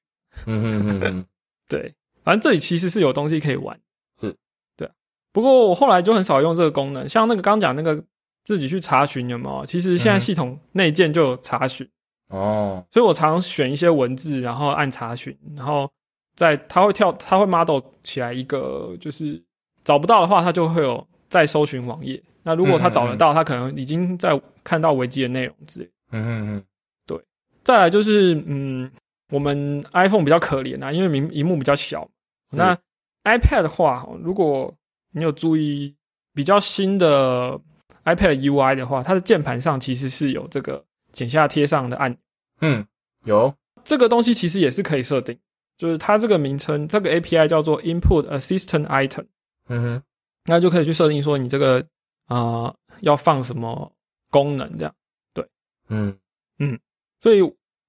[0.47, 1.25] 嗯嗯嗯嗯，
[1.69, 3.77] 对，反正这里其实是有东西可以玩，
[4.21, 4.37] 是，
[4.77, 4.89] 对。
[5.33, 8.01] 不过我后来就很少用这个功能，像那个刚讲那个
[8.45, 9.67] 自己去查询有没有？
[9.67, 11.89] 其实现在系统内建就有查询
[12.31, 15.91] 哦，所以我常选一些文字，然后按查询，然后
[16.35, 19.41] 在它会跳，它会 model 起来一个，就是
[19.85, 22.21] 找不到的话，它就会有再搜寻网页。
[22.43, 25.91] 那如果它找得到，他可能已经在看到维基的内容之类。
[26.13, 26.65] 嗯嗯嗯，
[27.07, 27.23] 对。
[27.63, 28.91] 再来就是嗯。
[29.33, 32.05] 我们 iPhone 比较可怜啊，因为屏屏幕比较小。
[32.51, 32.77] 那
[33.23, 34.75] iPad 的话，如果
[35.13, 35.95] 你有注意
[36.35, 37.57] 比较新的
[38.05, 42.19] iPad UI 的话，它的键盘上其实是有这个剪下贴上的按钮。
[42.61, 42.87] 嗯，
[43.25, 45.39] 有这个东西其实也是可以设定，
[45.77, 49.27] 就是它这个名称这个 API 叫做 Input Assistant Item。
[49.69, 50.03] 嗯哼，
[50.45, 51.87] 那就可以去设定说你这个
[52.27, 53.93] 啊要放什么
[54.31, 54.95] 功能这样。
[55.33, 55.47] 对，
[55.89, 56.17] 嗯
[56.59, 56.79] 嗯，
[57.21, 57.41] 所以。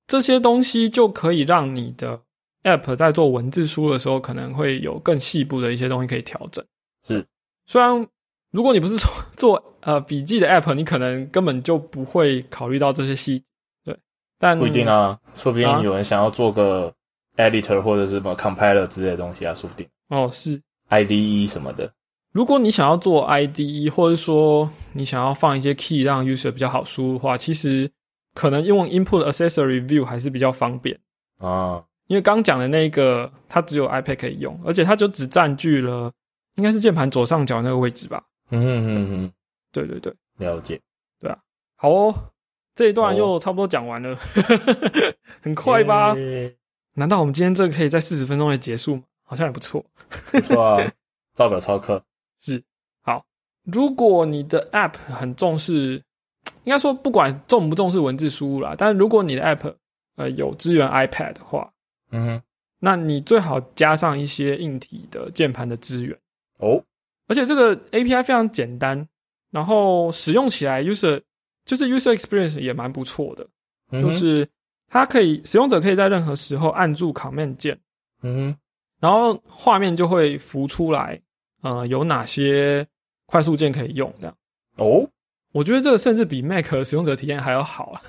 [0.08, 2.22] 这些东西就可以让你的
[2.64, 6.66] App 在做文字输入的时候，可能会有更细部的一些东西可以调整。
[7.08, 7.26] 是，
[7.66, 8.06] 虽然
[8.52, 13.44] 如果你不是做 做呃笔记的 App，你可能根本就不会考虑到这些细，
[13.84, 13.98] 对，
[14.38, 16.94] 但不一定啊，说不定有人想要做个
[17.38, 19.88] Editor 或者是什么 Compiler 之类的东西啊，说不定。
[20.10, 21.92] 哦，是 IDE 什么的。
[22.34, 27.90] 如果你想要做 IDE，或者说你想要放一些 key 让 user 比较好输入的话，其实
[28.34, 30.98] 可能用 input accessory view 还是比较方便
[31.40, 31.84] 啊。
[32.08, 36.12] 因为刚讲的那个，它只有 iPad 可以用，而且它就只占据了
[36.56, 38.22] 应该是键盘左上角那个位置吧。
[38.60, 39.32] 嗯嗯嗯，
[39.72, 40.80] 对对对，了解。
[41.20, 41.38] 对啊，
[41.76, 42.14] 好哦，
[42.76, 44.16] 这一段又差不多讲完了，
[45.42, 46.16] 很快吧？
[46.96, 49.04] 难道我们今天这个可以在四十分钟内结束吗？
[49.24, 49.84] 好像也不错，
[50.32, 50.92] 不错啊，
[51.34, 52.04] 照表超课。
[52.40, 52.62] 是。
[53.02, 53.26] 好，
[53.64, 56.04] 如果你的 App 很重视，
[56.66, 59.74] 应该说不管重不重视文字输入啦，但是如果你的 App
[60.18, 61.72] 呃有支援 iPad 的话，
[62.12, 62.44] 嗯哼，
[62.80, 66.18] 那你最好加上一些硬体的键盘的支援。
[66.58, 66.84] 哦。
[67.32, 69.08] 而且这个 API 非常简单，
[69.52, 71.22] 然后使用起来 user
[71.64, 73.48] 就是 user experience 也蛮不错的，
[74.02, 74.46] 就是
[74.90, 77.80] 它可以使用者可以在任何时候按住 Command 键，
[78.22, 78.56] 嗯哼，
[79.00, 81.22] 然后画面就会浮出来。
[81.62, 82.86] 呃，有哪些
[83.28, 84.12] 快速键可以用？
[84.20, 84.36] 这样
[84.78, 85.08] 哦，
[85.54, 88.02] 我觉得这个甚至比 Mac 使用者体验还要好啊。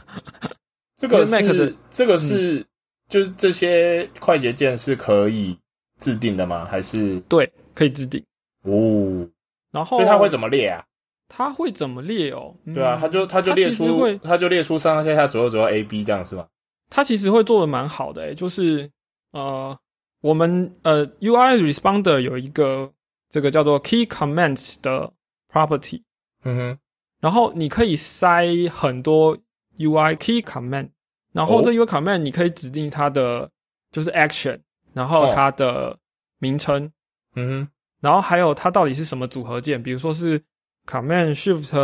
[0.97, 2.65] 这个 Mac 的这个是
[3.09, 5.57] 就是这些快捷键是可以
[5.99, 6.65] 自定的吗？
[6.65, 8.25] 还是对，可以自定
[8.63, 9.29] 哦。
[9.71, 10.85] 然后，所以它会怎么列啊？
[11.29, 12.55] 它会怎么列哦？
[12.75, 13.85] 对啊，它就它就列出，
[14.23, 16.47] 它就列出上上下下左右左右 A B 这样是吗？
[16.91, 18.91] 它其实会做的蛮好的，诶就是
[19.33, 19.77] 呃，
[20.21, 22.93] 我们呃 UI responder 有一个。
[23.33, 25.11] 这个叫做 key comments 的
[25.51, 26.03] property，
[26.45, 26.79] 嗯哼，
[27.19, 29.35] 然后你可以塞很多
[29.79, 30.91] UI key comment，
[31.33, 33.51] 然后这 UI comment 你可以指定它的
[33.91, 34.61] 就是 action，
[34.93, 35.97] 然后它的
[36.41, 36.93] 名称，
[37.37, 37.69] 嗯哼，
[38.03, 40.39] 然后还有它到底是什么组合键，比如说是
[40.87, 41.75] command shift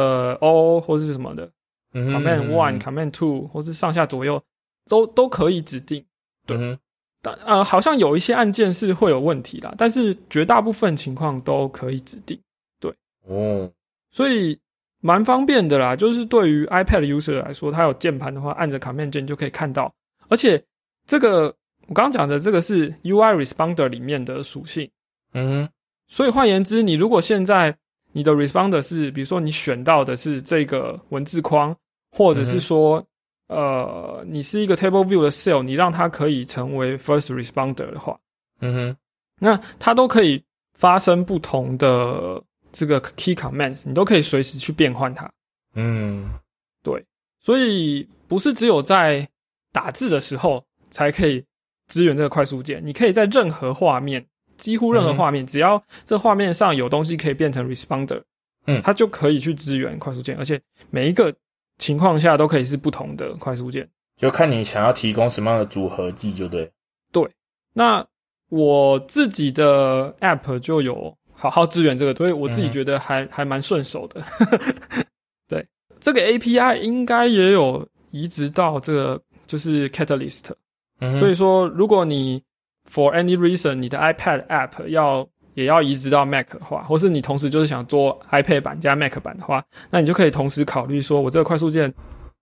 [0.40, 1.50] O 或是什么的
[1.94, 4.42] ，command one command two 或是上下左右
[4.87, 6.04] 都都可以指定，
[6.44, 6.78] 对。
[7.20, 12.40] 但呃，好像有一些按键是会有问题啦，但是绝大部分情况都可以指定。
[12.78, 12.94] 对，
[13.26, 13.68] 哦，
[14.12, 14.57] 所以
[15.00, 15.96] 蛮方便的啦。
[15.96, 19.92] 就是对于 iPad user 来说，它有键盘的话，按着 Command 键就可以看到。
[20.28, 20.62] 而且
[21.09, 21.52] 这个
[21.88, 24.88] 我刚刚讲的这个是 UI Responder 里面的属性。
[25.33, 25.68] 嗯，
[26.09, 27.77] 所以换言之，你如果现在
[28.12, 31.77] 你的 Responder 是，比如说你选到的是这个文字框，
[32.11, 33.05] 或者是说。
[33.51, 38.14] 呃，你是一个 table view 的 cell，你让它可以成为 first responder 的话，
[38.61, 38.97] 嗯哼，
[39.40, 40.44] 那它都可以
[40.75, 42.42] 发生不同的
[42.73, 45.27] 这个 key commands，你都可以随时去变换它。
[45.73, 46.29] 嗯，
[46.83, 47.03] 对，
[47.40, 49.27] 所以不是只有在
[49.73, 51.42] 打字的时候才可以
[51.87, 54.23] 支援这个快速键，你可以在任何画面，
[54.59, 58.23] 几乎任何画面，只要这画面上有东西可以变成 responder，
[58.66, 61.35] 嗯，它就可以去支援快速键，而且每一个。
[61.81, 66.68] 情况下都可以是不同的快速键，就看你想要提供什么样的组合技就对。
[67.12, 67.23] 对，
[67.73, 68.05] 那
[68.49, 74.21] 我自己的 App 就有好好支援这个，所以我自己觉得还还蛮顺手的。
[75.47, 75.64] 对，
[76.01, 80.51] 这个 API 应该也有移植到这个就是 Catalyst，、
[80.99, 82.42] 嗯所以说如果你
[82.90, 91.92] For any reason 你的 iPad App 要也要移植到 Mac 的话，或是你同时就是想做 iPad 版加 Mac 版的话，那你就可以同时考虑说，我这个快速键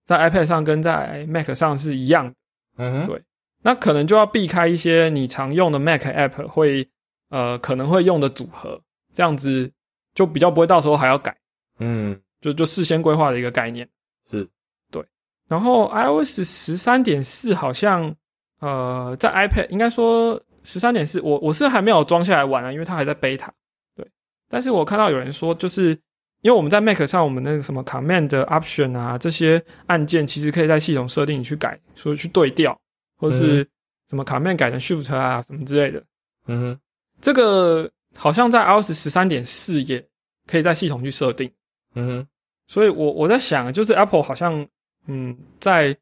[0.05, 2.35] 在 iPad 上跟在 Mac 上是一样的。
[2.79, 3.23] 嗯，对，
[3.63, 6.87] 那可能就要避开一些你常用的 Mac App 会
[7.31, 8.81] 呃可能会用的组合，
[9.15, 9.71] 这样子
[10.15, 11.35] 就比较不会到时候还要改。
[11.79, 13.89] 嗯，就就事先规划的一个概念。
[14.31, 14.47] 是，
[14.93, 15.05] 对。
[15.49, 18.15] 然后 iOS 十三点四好像
[18.61, 20.41] 呃在 iPad 应该说。
[20.69, 23.47] 十三点四，我我是还没有装下来玩啊，因为它还在 beta。
[23.95, 24.05] 对，
[24.49, 25.91] 但是我看到有人说，就是
[26.43, 32.77] 因为我们在 Mac 上，我们那个什么 Command Option 啊，这些按键其实可以在系统设定去改，说去对调，
[33.17, 33.65] 或者是
[34.11, 36.03] 什么 Command 改成 Shift 啊，什么之类的。
[36.49, 36.81] 嗯哼，
[37.21, 40.05] 这个好像在 iOS 十三点四也
[40.49, 41.49] 可以在系统去设定。
[41.95, 42.27] 嗯哼，
[42.67, 44.67] 所以我我在想，就是 Apple 好像
[45.07, 45.97] 嗯在。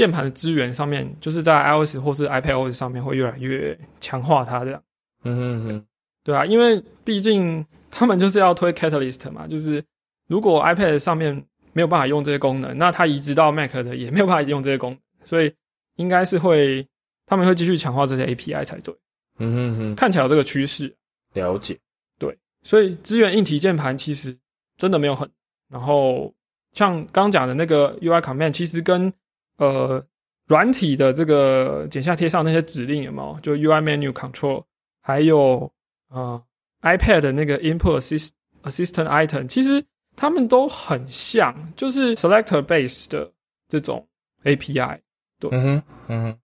[0.00, 4.82] 键盘的资源上面，就是在 iOS 或是 iPadOS 上面会越来越强化它这样。
[5.24, 5.84] 嗯哼哼，
[6.24, 9.84] 对啊，因为毕竟他们就是要推 Catalyst 嘛，就是
[10.26, 15.52] 如果 iPad 上面没有办法用这些功能，那它移植到 Mac 的也没有办法用这些功能，所以
[15.96, 16.88] 应该是会
[17.26, 18.94] 他们会继续强化这些 API 才对。
[19.38, 20.96] 嗯哼哼，看起来有这个趋势。
[21.34, 21.78] 了解。
[22.18, 24.34] 对，所以资源硬体键盘其实
[24.78, 25.30] 真的没有很，
[25.68, 26.32] 然后
[26.72, 29.12] 像刚讲的那个 UI Command，其实跟
[29.60, 30.04] 呃
[30.48, 33.38] 软体的这个剪下贴上那些指令有没有？
[33.40, 34.64] 就 UI menu control，
[35.00, 35.70] 还有
[36.08, 36.42] 啊
[36.82, 38.30] iPad 的那个 input assist
[38.64, 39.84] assistant item，其实
[40.16, 43.30] 他们都很像，就是 selector base 的
[43.68, 44.06] 这种
[44.44, 44.98] API。
[45.38, 46.38] 对，嗯哼，嗯哼，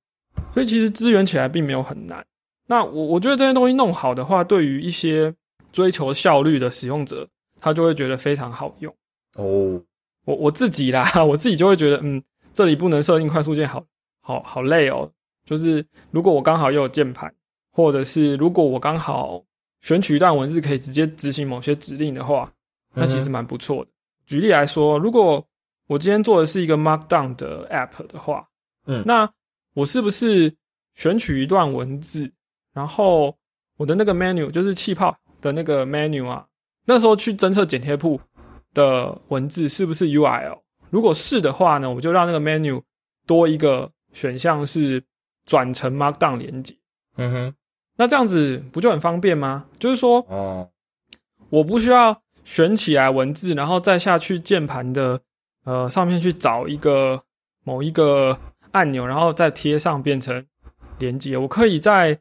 [0.54, 2.24] 所以其实支援起来并没有很难。
[2.66, 5.34] 那我我觉得这些东西弄好的话，对于一些
[5.72, 7.28] 追求效率的使用者，
[7.60, 8.94] 他就会觉得非常好用。
[9.34, 9.82] 哦，
[10.24, 12.22] 我我自己啦， 我自己就会觉得，嗯，
[12.56, 13.84] 这里不能设定快速键，好。
[14.28, 15.08] 好好累哦，
[15.44, 17.32] 就是如果我刚好又有键盘，
[17.70, 19.40] 或者是如果我刚好
[19.82, 22.52] 选取一段文字可以直接执行某些指令的话，
[22.92, 23.90] 那其实蛮不错的。
[24.26, 25.46] 举例来说，如果
[25.86, 28.48] 我今天做的是一个 Markdown 的 App 的话，
[28.86, 29.32] 嗯，那
[29.74, 30.52] 我是不是
[30.94, 32.32] 选取一段文字，
[32.72, 33.38] 然后
[33.76, 36.44] 我的那个 menu 就是气泡的那个 menu 啊，
[36.84, 38.20] 那时候去侦测剪贴簿
[38.74, 40.58] 的文字是不是 URL？
[40.90, 42.82] 如果是的话呢，我就让那个 menu
[43.26, 43.90] 多一个。
[44.12, 45.04] 选项是
[45.44, 46.74] 转成 Markdown 连接，
[47.18, 47.54] 嗯哼，
[47.98, 49.66] 那这样子不就很方便吗？
[49.78, 50.70] 就是说，哦，
[51.50, 55.20] 我不需要选起来文字，然后再下去键盘的
[55.64, 57.22] 呃上面去找一个
[57.62, 58.38] 某一个
[58.70, 60.42] 按钮，然后再贴上变成
[60.98, 61.36] 连接。
[61.36, 62.18] 我可以在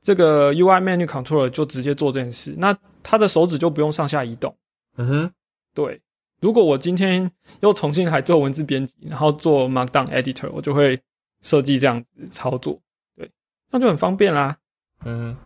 [0.00, 4.56] 这个 UI Menu Controller 就直接做这件事，那他的手指就不用上下移动。
[4.96, 5.30] 嗯哼，
[5.74, 6.00] 对。
[6.40, 11.00] 如果我今天又重新来做文字编辑，然后做 Markdown Editor，我就会。
[11.42, 12.80] 设计这样子操作，
[13.14, 13.30] 对，
[13.70, 14.56] 那就很方便啦。
[15.04, 15.36] 嗯，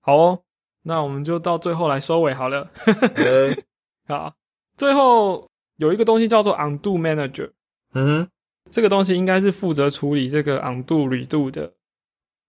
[0.00, 0.42] 好哦，
[0.84, 2.70] 那我们就到最后来收尾好了。
[4.06, 4.34] 好，
[4.78, 7.50] 最后有一个东西叫做 Undo Manager。
[7.92, 8.26] 嗯，
[8.70, 11.74] 这个东西应该是负责处理这个 Undo Redo 的，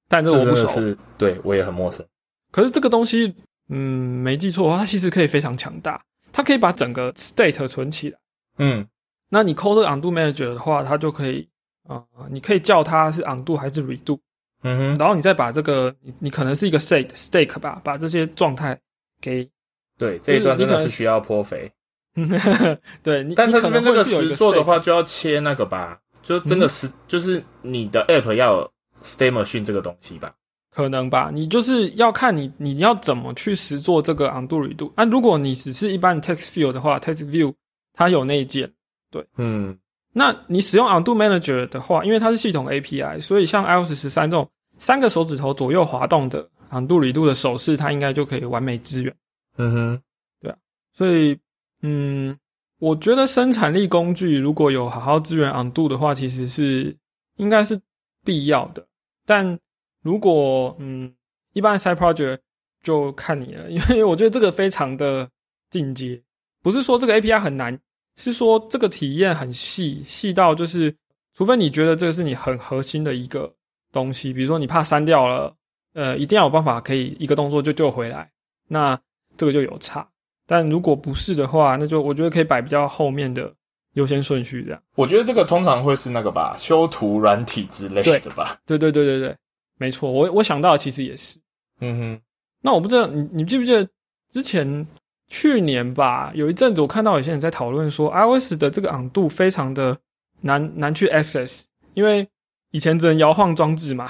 [0.07, 2.05] 但这我不熟，对我也很陌生。
[2.51, 3.35] 可是这个东西，
[3.67, 8.17] 嗯，没记错的话，它其实可以非常强大，它可以把整个 state 存起来。
[8.57, 8.87] 嗯，
[9.29, 11.47] 那你 call 这个 Undo Manager 的话，它就可以。
[11.87, 14.17] 啊，你可以叫它是 undo 还是 redo，
[14.61, 18.79] 嗯哼，然后你再把这个，你你可能是一个 state stake 吧，把这些状态
[19.19, 19.49] 给，
[19.97, 21.69] 对，这一段真的是需要泼肥，
[23.01, 30.31] 对，你但它这边这个实做的话就要切那个吧，就真的是就是你的 app 要有 stay machine 这个东西吧，
[30.71, 37.53] 可能吧，你就是要看你你要怎么去实做这个 undo redo，啊，如果你只是一般 text field 的话，text view
[37.93, 38.71] 它有内建，
[39.09, 39.77] 对，嗯。
[40.13, 44.45] 那你使用 Undo Manager 的话，因为它是系统 API，所以像 iOS 十三这种
[44.77, 49.15] 三个手指头左右滑动的 Undo Redo 的手势，它应该就可以完美支援。
[49.55, 50.01] 嗯哼，
[50.41, 50.57] 对啊，
[50.91, 51.39] 所以
[51.81, 52.37] 嗯，
[52.79, 56.93] 我觉得生产力工具如果有好好支援 Undo 的话，其实是
[57.37, 57.79] 应该是
[58.25, 58.85] 必要的。
[59.25, 59.57] 但
[60.01, 61.13] 如果嗯，
[61.53, 62.39] 一般 Side Project
[62.83, 65.29] 就看你了， 因为我觉得这个非常的
[65.69, 66.21] 进阶，
[66.61, 67.79] 不是说这个 API 很难。
[68.17, 70.93] 是说这个体验很细，细到就是，
[71.33, 73.51] 除非你觉得这个是你很核心的一个
[73.89, 75.55] 东西，比如说你怕删掉了，
[75.93, 78.29] 呃，一定要有办法可以一个动作就救回来，
[78.67, 78.99] 那
[79.37, 80.05] 这个就有差。
[80.45, 83.51] 但如果不是的话，那就我觉得可以摆比较后面的
[83.93, 84.83] 优先顺序这样。
[84.95, 88.59] 我觉得这个通常会是那个吧，修图软体之类的吧。
[88.65, 89.35] 对对对对对，
[89.81, 91.39] 没错，我我想到其实也是。
[91.79, 92.21] 嗯哼，
[92.61, 93.89] 那我不知道你你记不记得
[94.29, 94.87] 之前。
[95.33, 99.97] 去年吧，有一阵子我看到有些人在讨论说，iOS 的这个 undo 非常的
[100.41, 101.63] 难难去 access，
[101.93, 102.27] 因为
[102.71, 104.09] 以前只能摇晃装置嘛。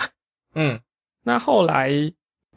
[0.56, 0.80] 嗯，
[1.22, 1.92] 那后来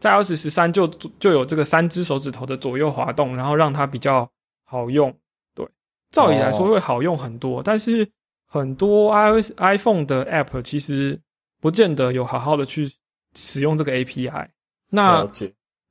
[0.00, 0.88] 在 iOS 十三就
[1.20, 4.26] 就有这个三只手指头的左右滑动，然后让它比较
[4.64, 5.14] 好用。
[5.54, 5.68] 对，
[6.10, 8.10] 照理来说会好用很多，但是
[8.46, 11.20] 很多 iOS iPhone 的 app 其实
[11.60, 12.90] 不见得有好好的去
[13.34, 14.48] 使用这个 API。
[14.90, 15.26] 那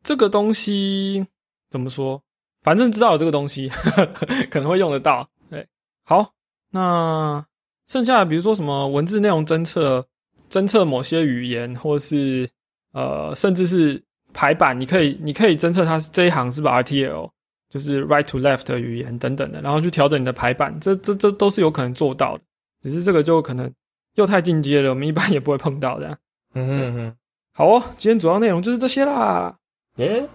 [0.04, 1.26] 这个东西
[1.70, 2.22] 怎么说？
[2.62, 3.70] 反正知道有这个东西，
[4.50, 5.30] 可能会用得到。
[5.50, 5.68] 对，
[6.06, 6.34] 好，
[6.72, 7.46] 那
[7.88, 10.08] 剩下的比如说什么文字内容侦测，
[10.50, 12.50] 侦测某些语言，或是
[12.94, 14.02] 呃，甚至是
[14.34, 17.30] 排版，你可以你可以侦测它是这一行是不是 RTL，
[17.70, 22.44] 就是 right to left 语言等等的，然后去调整你的排版，这这这都是有可能做到的。
[22.82, 23.72] 只是这个就可能
[24.16, 26.18] 又太进阶了，我们一般也不会碰到的。
[26.54, 27.16] 嗯哼哼，
[27.56, 29.56] 好哦，今天主要内容就是这些啦。
[29.98, 30.28] 耶。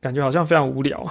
[0.00, 1.04] 感觉好像非常无聊，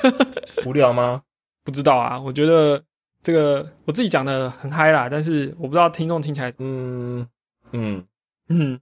[0.64, 1.20] 无聊吗？
[1.64, 2.18] 不知道啊。
[2.18, 2.82] 我觉得
[3.22, 7.26] 这个我自己讲的很嗨啦，但是我不知道听众听起来，嗯
[7.72, 8.02] 嗯
[8.48, 8.80] 嗯，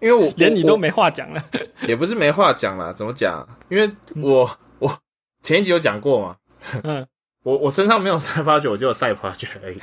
[0.00, 1.42] 因为我 连你都没话讲了，
[1.88, 3.44] 也不是没话讲啦，怎么讲？
[3.68, 3.90] 因为
[4.22, 4.48] 我
[4.78, 4.96] 我
[5.42, 6.36] 前一集有讲过嘛，
[6.84, 7.04] 嗯，
[7.42, 9.78] 我我身上没有赛发掘，我只有赛发掘而已。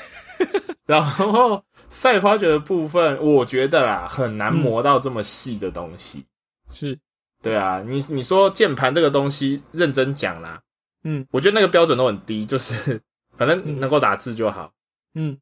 [0.85, 6.23] 然后赛发掘的部分，我觉得啦很难磨到这么细的东西，
[6.69, 6.97] 是。
[7.41, 10.61] 对啊，你你说键盘这个东西，认真讲啦，
[11.05, 13.01] 嗯，我觉得那个标准都很低，就是
[13.37, 14.69] 反正能够打字就好，
[15.15, 15.37] 嗯，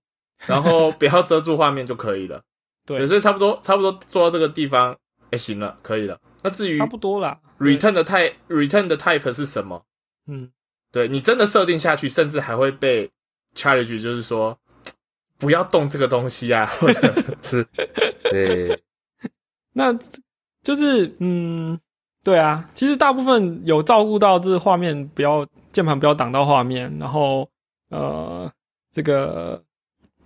[0.45, 2.39] 然后不要遮住画面就可以了。
[2.85, 4.95] 对，所以差不多差不多做到这个地方，
[5.31, 6.19] 哎，行了，可以了。
[6.43, 7.37] 那至于差不多啦。
[7.57, 9.83] return 的 type return 的 type 是什么？
[10.27, 10.47] 嗯，
[10.91, 13.09] 对你真的设定下去，甚至还会被
[13.55, 14.55] challenge，就是说
[15.37, 17.67] 不要动这个东西啊，或 者是。
[18.31, 18.79] 对，
[19.73, 19.97] 那
[20.63, 21.79] 就是嗯，
[22.23, 27.49] 对啊，其实大部分有照顾到这画面不要键盘不要挡到画面，然后
[27.89, 28.51] 呃，
[28.91, 29.63] 这个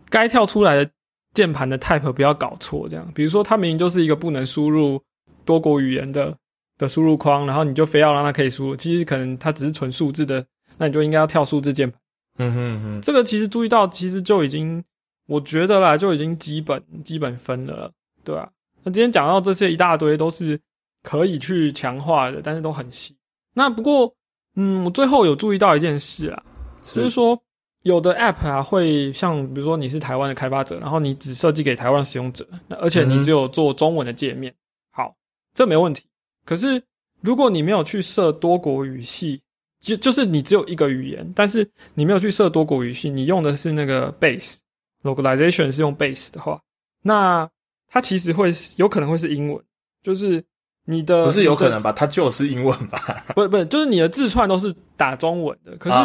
[0.10, 0.92] 该跳出来的
[1.34, 5.02] 键盘的 type 不要搞错，这样，比如说它明明就是一个不能输入
[5.46, 6.36] 多国语言的
[6.78, 10.44] 的输入框，然后你就非要让它可以输入，其实可能它只是纯数字的，
[10.78, 12.00] 那你就应该要跳数字键盘。
[12.38, 14.84] 嗯哼哼，这个其实注意到，其实就已经，
[15.32, 17.90] 我觉得啦，就已经基本基本分了，
[18.22, 18.52] 对吧、
[18.84, 20.60] 那今天讲到这些一大堆都是
[21.04, 23.16] 可以去强化的，但是都很细。
[23.54, 24.14] 那不过，
[24.58, 26.44] 嗯，我最后有注意到一件事啊，
[26.84, 27.42] 就是说
[27.84, 34.54] 有的 App 啊会像比如说你是台湾的开发者，然后你只设计给台湾使用者，那而且你只有做中文的界面，
[34.92, 35.16] 好，
[35.54, 36.04] 这没问题。
[36.44, 36.84] 可是
[37.22, 39.42] 如果你没有去设多国语系，
[39.80, 44.58] 就就是你只有一个语言，但是你没有去设多国语系，你用的是那个 base
[45.04, 46.60] localization 是用 base 的话，
[47.04, 47.50] 那
[47.88, 49.64] 它其实会有可能会是英文，
[50.02, 50.44] 就是
[50.86, 51.92] 你的不是有可能吧？
[51.92, 53.24] 它就是英文吧？
[53.36, 55.96] 不不，就是你的字串都是打中文的，可是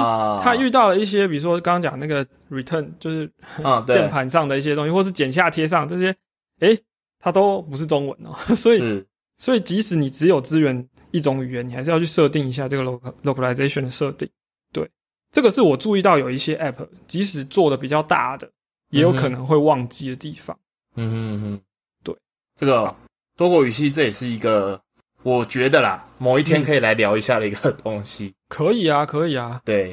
[0.43, 3.31] 它遇到了一些，比如说刚刚讲那个 return，就是
[3.87, 6.15] 键盘上的一些东西，或是剪下贴上这些，
[6.61, 6.79] 诶，
[7.19, 9.05] 它都不是中文哦， 所以
[9.37, 14.29] 所以即使你只有资源一种语言，你还是要去设定一下这个 local localization 的设定。
[14.73, 14.89] 对，
[15.31, 18.51] 这个是我注意到有一些 app，即使做的比较大的，
[18.91, 20.57] 也有可能会忘记的地方。
[20.95, 21.61] 嗯哼嗯哼，
[22.03, 22.17] 对，
[22.59, 22.95] 这个
[23.37, 24.81] 多国语系这也是一个，
[25.23, 28.35] 我觉得啦，某一天嗯可以来聊一下的一个东西。
[28.49, 29.91] 可以啊，可以啊，对，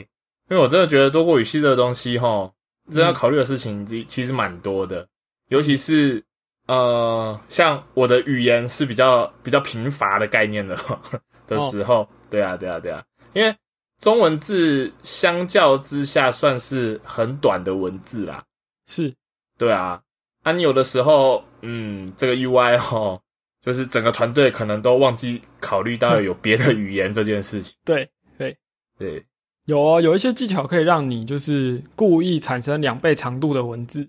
[0.49, 2.51] 因为我真的觉得多国语系这个东西哈，
[2.89, 5.07] 真的要嗯考虑的事情其其实蛮多的，
[5.49, 6.23] 尤其是
[6.67, 10.77] 呃，像我的语言是比较比较贫乏的概念的
[11.47, 13.53] 的时候，对啊，对啊，对啊，因为
[13.99, 18.41] 中文字相较之下算是很短的文字啦，
[18.85, 19.13] 是，
[19.57, 20.01] 对啊，
[20.43, 23.19] 啊，你有的时候，嗯，这个 UI 哦，
[23.61, 27.75] 就是整个团队可能都忘记考虑到有别的语言这件事情。
[27.85, 28.55] 对对。
[28.99, 29.25] 对，
[29.65, 34.07] 有哦，有一些技巧可以让你就是故意产生两倍长度的文字，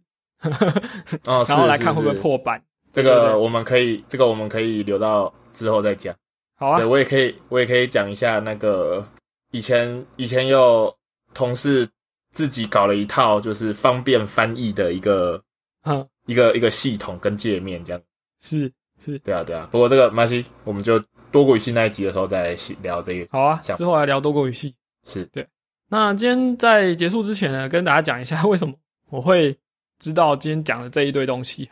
[1.25, 2.15] 哦， 然后来看会不会。
[2.17, 2.63] 破版。
[2.93, 6.15] 这个我们可以，这个我们可以留到之后再讲。
[6.57, 9.05] 好啊对，，我也可以，我也可以讲一下那个
[9.53, 10.95] 以前以前有
[11.33, 11.89] 同事
[12.35, 15.43] 自己搞了一套就是方便翻译的一个
[15.85, 18.03] 嗯，一个一个系统跟界面这样。
[18.41, 18.71] 是
[19.03, 19.67] 是，对啊，对啊。
[19.73, 20.99] 不过这个没关系，我们就
[21.31, 23.27] 多国语系那一集的时候再来聊这个。
[23.31, 24.75] 好啊，之后来聊多国语系。
[25.05, 25.47] 是对，
[25.89, 28.75] 那今天在结束之前呢，跟大家讲一下 为什么
[29.11, 29.57] 我会
[29.99, 31.71] 知道今天讲的这一堆东西。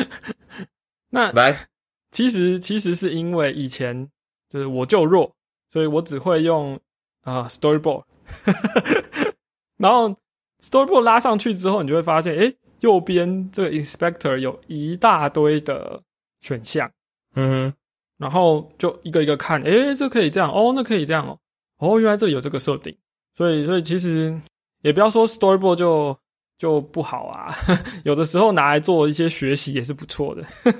[1.10, 1.68] 那来，
[2.10, 4.08] 其实其实是因为以前
[4.48, 5.34] 就是我就弱，
[5.70, 6.74] 所以我只会用
[7.22, 8.04] 啊、呃 Storyboard，
[9.80, 10.14] 然后
[10.62, 16.02] Storyboard 拉上去之后，你就会发现，诶，右边这个 Inspector 有一大堆的
[16.42, 16.90] 选项，
[17.34, 17.72] 嗯
[18.18, 21.38] 然后就一个一个看，诶，这可以这样哦，那可以这样哦，
[21.78, 22.94] 哦，原来这里有这个设定，
[23.34, 24.38] 所以所以其实
[24.82, 26.18] 也不要说 Storyboard 就
[26.58, 27.48] 就不好啊，
[28.04, 30.42] 有的时候拿来做一些学习也是不错的。
[30.62, 30.74] 哼，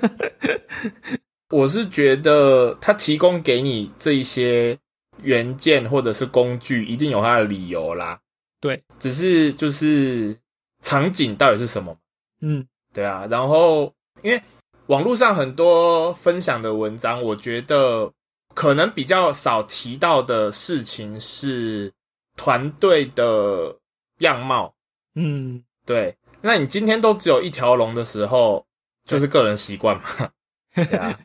[1.49, 4.77] 我是觉得它提供给你这一些
[5.23, 8.19] 元件或者是工具，一定有它的理由啦。
[8.61, 10.37] 对，只是就是
[10.81, 11.97] 场景到底是什么？
[12.41, 14.41] 嗯，对啊，然后因为
[14.85, 18.11] 网络上很多分享的文章，我觉得
[18.53, 21.91] 可能比较少提到的事情是
[22.37, 23.75] 团队的
[24.19, 24.73] 样貌。
[25.15, 28.65] 嗯，对，那你今天都只有一条龙的时候，
[29.05, 30.03] 就是个人习惯嘛。
[30.73, 31.19] 对啊，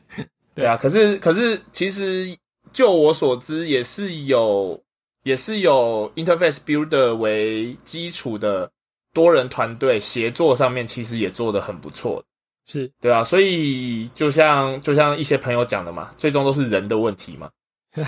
[0.55, 0.75] 对啊。
[0.75, 2.37] 可是，可是，其实
[2.73, 4.81] 就我所知，也是有，
[5.27, 8.71] 也是有 interface builder 为基础的
[9.13, 12.23] 多人团队协作上面，其实也做得很不错。
[12.65, 17.49] 是，对啊，所以就像就像一些朋友讲的嘛，最终都是人的问题嘛。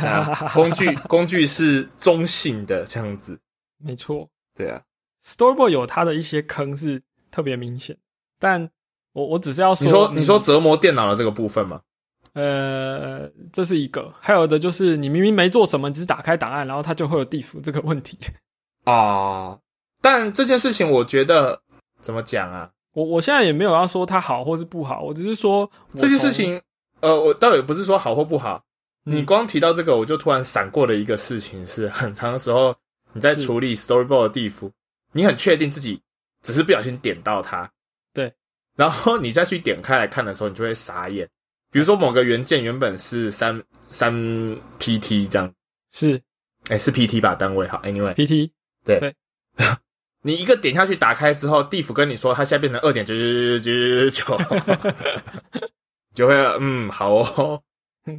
[0.02, 3.38] 啊、 工具工具是中性的这样子。
[3.78, 4.82] 没错对啊
[5.22, 7.02] ，，Storyboard 有它的一些坑是
[7.32, 7.98] 特别明显，
[8.40, 8.70] 但
[9.12, 11.82] 我我只是要说，你说嗯你说折磨电脑的这个部分吗？
[12.40, 18.18] 呃，这是一个，还有的就是你明明没做什么，只是打开档案，然后它就会有地府这个问题。
[18.86, 19.60] 啊，
[20.02, 21.62] 但这件事情我觉得
[22.00, 22.70] 怎么讲啊？
[22.94, 26.62] 我我现在也没有要说它好或是不好，我只是说这件事，情，
[27.02, 28.64] 呃，我倒也不是说好或不好。
[29.04, 32.74] 你嗯光提到这个，我就突然闪过的一个事情是，很长的时候
[33.12, 34.72] 你在处理 storyboard 的地府，
[35.12, 36.02] 你很确定自己
[36.42, 37.70] 只是不小心点到它。
[38.14, 38.32] 对，
[38.78, 41.28] 然后你再去点开来看的时候，你就会傻眼。
[41.72, 44.14] 比如说某个元件原本是三三
[44.80, 45.54] pt 这样，
[45.92, 46.22] 是，
[46.70, 48.14] 哎，是 pt 吧单位好，anyway。
[48.14, 48.52] Pt
[48.84, 49.00] 对。
[49.00, 49.16] 对，
[50.24, 54.38] 你一个点下去打开之后，地府跟你说它现在变成二点九九九九九，
[56.14, 57.62] 就会嗯好哦，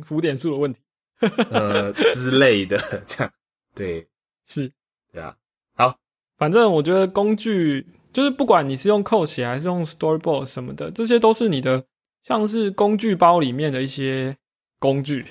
[0.05, 0.80] 浮点数的问题，
[1.51, 3.32] 呃之类的这样，
[3.74, 4.07] 对，
[4.46, 4.70] 是，
[5.12, 5.34] 对啊，
[5.74, 5.96] 好，
[6.38, 11.84] 反正我觉得工具就是不管你是用 Code 写还是用 Storyboard 什么的，这些都是你的
[12.24, 14.36] 像是工具包里面的一些
[14.78, 15.24] 工具，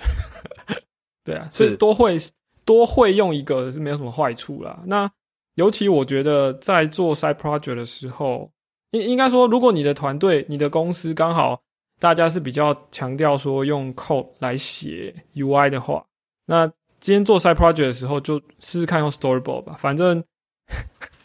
[1.23, 2.17] 对啊，是多会
[2.65, 4.81] 多会用一个是没有什么坏处啦。
[4.85, 5.09] 那
[5.55, 8.51] 尤其我觉得在做 Side Project 的时候，
[8.91, 11.61] 应应该说，如果你的团队、你的公司刚好
[11.99, 16.05] 大家是比较强调说用 Code 来写 UI 的话，
[16.45, 16.65] 那
[16.99, 19.75] 今天做 Side Project 的时候，就试试看用 Storyboard 吧。
[19.77, 20.23] 反正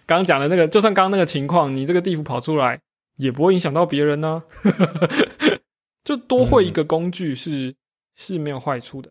[0.07, 2.81] 刚 刚讲的那个，就算刚刚那个情况，你这个地图跑出来
[3.17, 4.43] 也不会影响到别人呢、
[6.05, 7.75] 就多会一个工具是、
[8.15, 9.11] 是没有坏处的。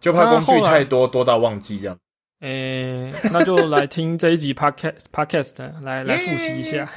[0.00, 1.98] 就怕工具太多，多到忘记这样。
[2.40, 6.90] 诶、那就来听这一集 podcast podcast 来 来复习一下。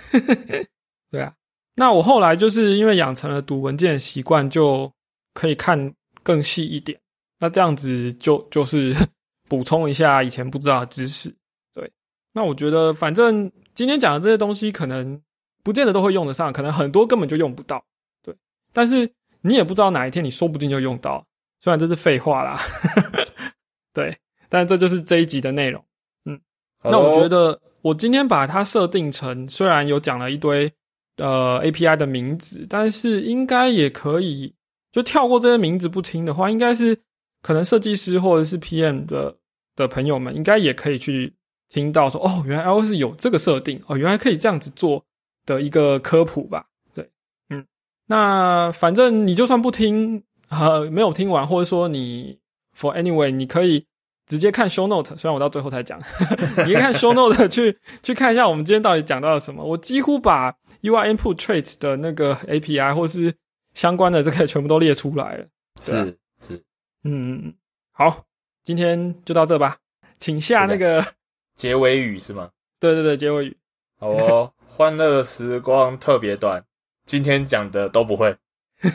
[1.12, 1.34] 对啊，
[1.76, 4.92] 那我后来就是因为养成了读文件的习惯，就
[5.36, 5.94] 可以看
[6.24, 7.00] 更细一点。
[7.40, 8.96] 那这样子就就是
[9.48, 11.36] 补充一下以前不知道的知识。
[11.72, 11.92] 对，
[12.34, 15.22] 那我觉得反正今天讲的这些东西，可能
[15.66, 17.84] 不见得都会用得上，可能很多根本就用不到。
[18.22, 18.36] 对，
[18.72, 19.12] 但是
[19.42, 21.26] 你也不知道哪一天你说不定就用到。
[21.60, 22.60] 虽然这是废话啦，
[23.92, 24.16] 对，
[24.48, 25.84] 但这就是这一集的内容。
[26.26, 26.40] 嗯
[26.84, 30.72] 那我觉得我今天把它设定成，虽然有讲了一堆
[31.18, 34.54] 呃 API 的名字，但是应该也可以
[34.92, 36.96] 就跳过这些名字不听的话，应该是
[37.42, 39.36] 可能设计师或者是 PM 的
[39.76, 41.34] 的朋友们，应该也可以去
[41.70, 45.04] 听到说，哦，原来 iOS 有这个设定，哦，原来可以这样子做
[45.46, 46.66] 的一个科普吧。
[46.94, 47.10] 对，
[47.50, 47.66] 嗯，
[48.08, 52.40] 那反正你就算不听，呃，没有听完，或者说你
[52.78, 53.86] for anyway，你可以。
[54.28, 56.00] 直接看 show note，虽然我到最后才讲，
[56.66, 59.64] 你可以看 show note 去去看一下我们今天到底讲到了什么。
[59.64, 63.32] 我几乎把 UI input traits 的那个 API 或是
[63.76, 65.46] 相关的这个全部都列出来了。
[65.80, 65.92] 是
[66.48, 66.56] 是，
[67.04, 67.54] 嗯嗯嗯，
[67.92, 68.24] 好，
[68.64, 69.78] 今天就到这吧，
[70.18, 71.06] 请下那个
[71.54, 72.50] 结尾语是吗？
[72.80, 73.58] 对对对，结尾语。
[74.00, 76.62] 好哦，欢乐时光特别短，
[77.06, 78.36] 今天讲的都不会。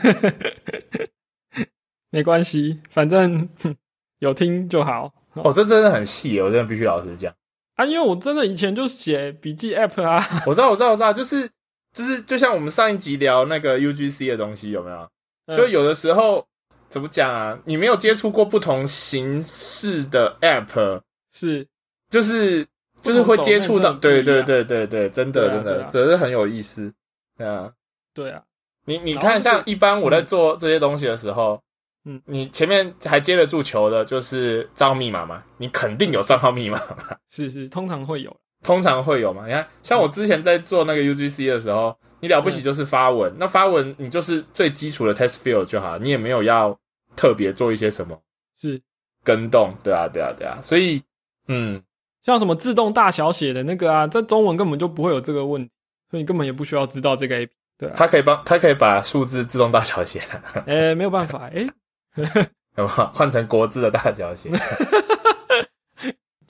[2.11, 3.49] 没关系，反正
[4.19, 5.11] 有听就好。
[5.33, 7.33] 哦，这真的很细，我真的必须老实讲
[7.77, 10.23] 啊，因为我真的以前就写笔记 app 啊。
[10.45, 11.49] 我知道，我知道，我知道，就是
[11.93, 15.09] 就是，就像我们上一集聊那个 UGC 的东西，有没有？
[15.47, 16.45] 嗯就有的时候
[16.89, 17.59] 怎么讲啊？
[17.65, 21.01] 你没有接触过不同形式的 app，
[21.31, 21.67] 是
[22.11, 22.67] 就是
[23.01, 25.89] 就是会接触到，对对对对对，真的真的对啊。
[25.91, 26.93] 对啊，这是很有意思。
[27.37, 27.71] 对啊，
[28.13, 28.41] 对啊，
[28.85, 31.61] 你你看，像一般我在做这些东西的时候，
[32.05, 32.21] 嗯。
[32.25, 38.35] 你前面还接得住球的，就是账号密码嘛，你肯定有账号密码嘛， 是是，通常会有。
[38.63, 39.47] 通常会有嘛。
[39.47, 46.77] 你看，像我之前在做那个 UGC 的时候，你了不起就是发文，那发文你就是最基础的 test field 就好，你也没有要
[47.15, 48.19] 特别做一些什么
[48.59, 48.79] 是。
[49.23, 50.99] 跟动，对啊，对啊，对啊，所以，
[51.47, 51.79] 嗯，
[52.23, 55.71] 像什么自动大小写的那个啊，在中文根本就不会有这个问题，
[56.09, 57.53] 所以你根本也不需要知道这个 A P。
[57.77, 60.21] 对啊，它可以帮，它可以把数字自动大小写，
[60.67, 61.67] 哎、没有办法，哎、
[62.15, 64.49] 有没有换成国字的大小写？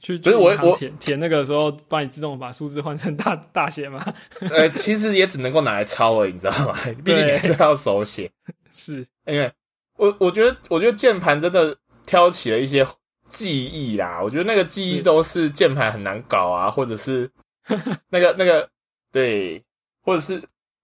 [0.01, 4.03] 去不是我我填填那个时候，帮你自动把数字换成大大写嘛？
[4.49, 6.73] 呃，其实也只能够拿来抄而已，你知道吗？
[7.05, 8.29] 毕竟你还是要手写。
[8.71, 9.51] 是，因为
[9.97, 12.83] 我我觉得，我觉得键盘真的挑起了一些
[13.31, 14.21] 记忆啦。
[14.21, 17.29] 我觉得那个记忆都是键盘很难搞啊，或者是
[18.09, 18.69] 那个那个
[19.11, 19.63] 对，
[20.01, 20.41] 或者是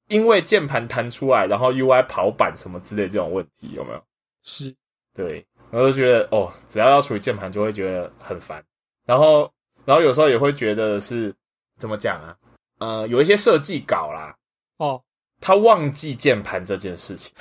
[0.07, 4.03] 因为键盘弹出来，然后 UI 跑板什么之类这种问题，有没有？
[4.43, 4.73] 是，
[5.13, 8.63] 对，我就觉得哦，只要要处理键盘，就会觉得很烦。
[9.05, 9.51] 然后，
[9.85, 11.33] 然后有时候也会觉得是
[11.77, 12.35] 怎么讲啊？
[12.79, 14.35] 呃，有一些设计稿啦，
[14.77, 15.01] 哦，
[15.41, 17.33] 他忘记键盘这件事情。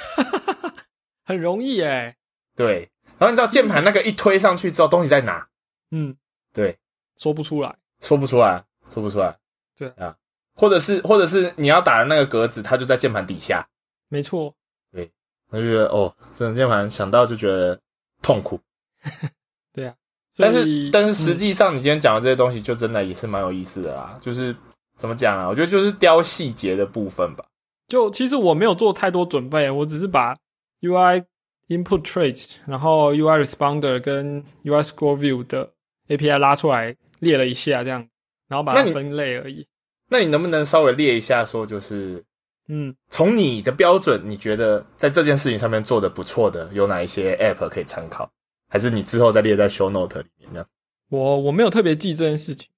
[1.25, 2.17] 很容易哎、
[2.55, 2.89] 对，
[3.19, 5.47] 然后你知道键盘那个一推上去之后，东西在哪？
[5.91, 6.17] 嗯，
[6.53, 6.77] 对，
[7.17, 9.37] 说不出来，说不出来，说不出来。
[9.77, 10.17] 对啊，
[10.55, 13.67] 或者是或者是你要打的那个格子，它就在键盘底下。
[14.09, 14.55] 没错，
[14.93, 15.11] 对
[15.51, 17.79] 我就觉得哦，这种键盘想到就觉得
[18.23, 18.61] 痛苦。
[19.73, 19.95] 对啊。
[20.39, 24.19] 但是但是实嗯际上，你今天讲的这些东西，就真的也是蛮有意思的啦。
[24.21, 24.55] 就是
[24.99, 25.49] 怎么讲啊？
[25.49, 27.45] 我觉得就是雕细节的部分吧。
[27.89, 30.35] 就其实我没有做太多准备，我只是把
[30.81, 31.25] UI
[31.69, 35.73] input traits，然后 UI responder 跟 UI score view 的
[36.09, 38.07] API 拉出来列了一下，这样，
[38.49, 39.67] 然后把它分类而已。
[40.09, 42.25] 那你能不能稍微列一下，说就是，
[42.69, 48.31] 嗯，从你的标准，你觉得在这件事情上面做的不错的有哪一些 App 可以参考？
[48.69, 50.65] 还是你之后再列在 Show Note 里面呢？
[51.09, 52.69] 我我没有特别记这件事情。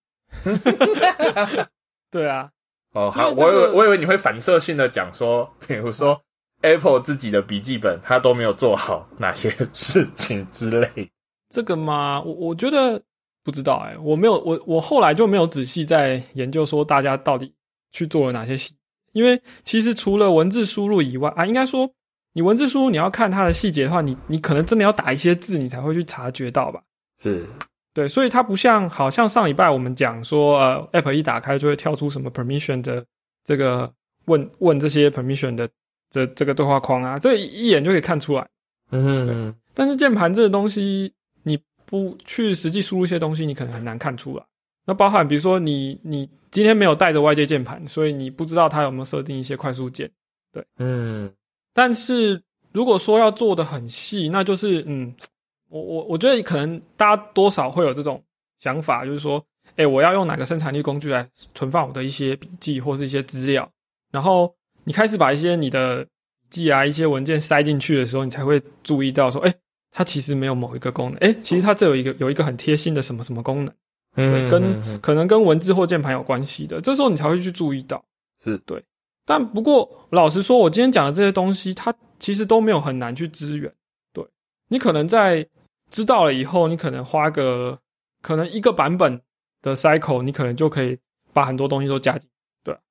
[2.10, 2.50] 对啊，
[2.92, 6.18] 哦，好，我以为我以为你会反射性的讲说，比如说
[6.62, 11.10] Apple 自己的笔记本，他都没有做好哪些事情之类。
[11.50, 13.00] 这个吗，我我觉得
[13.42, 17.54] 不知道哎、我没有我我后来就没有仔细在研究说大家到底
[17.90, 18.74] 去做了哪些细，
[19.12, 21.90] 因为其实除了文字输入以外啊，应该说
[22.34, 26.82] 你文字输入你要看它的细节的话，你你可能真的要打一些字，你才会去察觉到吧。
[27.22, 27.46] 是，
[27.94, 33.04] 对，所以它不像，好像上礼拜我们讲说，呃，App 一打开就会跳出什么 permission 的
[33.44, 33.90] 这个
[34.26, 35.68] 问问这些 permission 的
[36.10, 38.48] 这这个对话框啊，这一眼就可以看出来。
[38.90, 44.44] 嗯，但是键盘这个东西，你不去实际输入一些东西，你可能很难看出来。
[44.86, 50.10] 那包含比如说你你今天没有带着外接键盘，所以你不知道它有没有设定一些快速键。
[50.50, 51.30] 对嗯，
[51.74, 52.42] 但是
[52.72, 55.14] 如果说要做的很细，那就是嗯，
[55.68, 58.22] 我我我觉得可能大家多少会有这种
[58.58, 59.44] 想法，就是说，
[59.76, 63.70] 哎、我要用哪个生产力工具来存放我的一些笔记或是一些资料，
[64.10, 64.54] 然后
[64.88, 66.08] 你开始把一些你的笔
[66.48, 69.54] 记啊一些文件塞进去的时候，你才会注意到说，哎、
[69.90, 73.74] 它其实没有某一个功能，哎、其实它这有一个有一个很贴心的什么什么功能，
[74.16, 78.02] 嗯，跟可能跟文字或键盘有关系的，这时候你才会去注意到。
[78.42, 78.56] 是。
[78.64, 78.82] 对，
[79.26, 83.70] 但不过老实说，我今天讲的这些东西，它其实都没有很难去支援。
[84.14, 84.26] 对。
[84.68, 85.46] 你可能在
[85.90, 87.78] 知道了以后，你可能花个
[88.22, 89.20] 可能一个版本
[89.60, 90.98] 的 cycle，你可能就可以
[91.34, 92.30] 把很多东西都加进。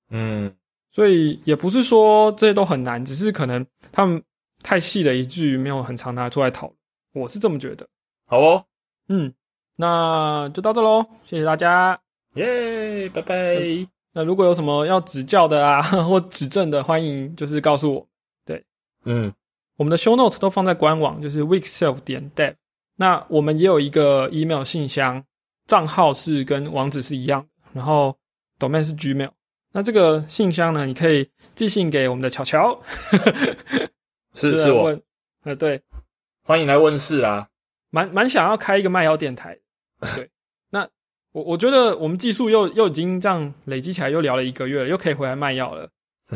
[0.09, 0.53] 嗯
[0.91, 4.21] 所以也不是说这些都很难，只是可能他们
[4.63, 6.77] 太细了一句，没有很常拿出来讨论。
[7.13, 7.87] 我是这么觉得。
[8.25, 8.65] 好哦，
[9.09, 9.33] 嗯，
[9.75, 11.99] 那就到这喽，谢谢大家。
[12.35, 13.87] 耶，拜拜。
[14.13, 18.07] 那如果有什么要指教的啊， 或指正的，欢迎就是告诉我。
[18.45, 18.63] 对
[19.05, 19.31] 嗯，
[19.75, 22.55] 我们的 show note 都放在官网，就是 weekself 点 dev。
[22.95, 25.23] 那我们也有一个 email 信箱，
[25.67, 28.17] 账号是跟网址是一样，然后
[28.59, 29.29] domain 是 gmail。
[29.73, 33.89] 那这个信箱呢，你可以寄信给我们的巧巧，对
[34.33, 35.01] 是是我，问
[35.43, 35.81] 呃，对，
[36.43, 37.49] 欢迎来问世啦。
[37.89, 39.57] 蛮蛮想要开一个卖药电台。
[40.15, 40.29] 对，
[40.69, 40.87] 那
[41.31, 45.89] 我我觉得我们技术又又已经这样累积起来，又聊了一个月了，又可以回来卖药了，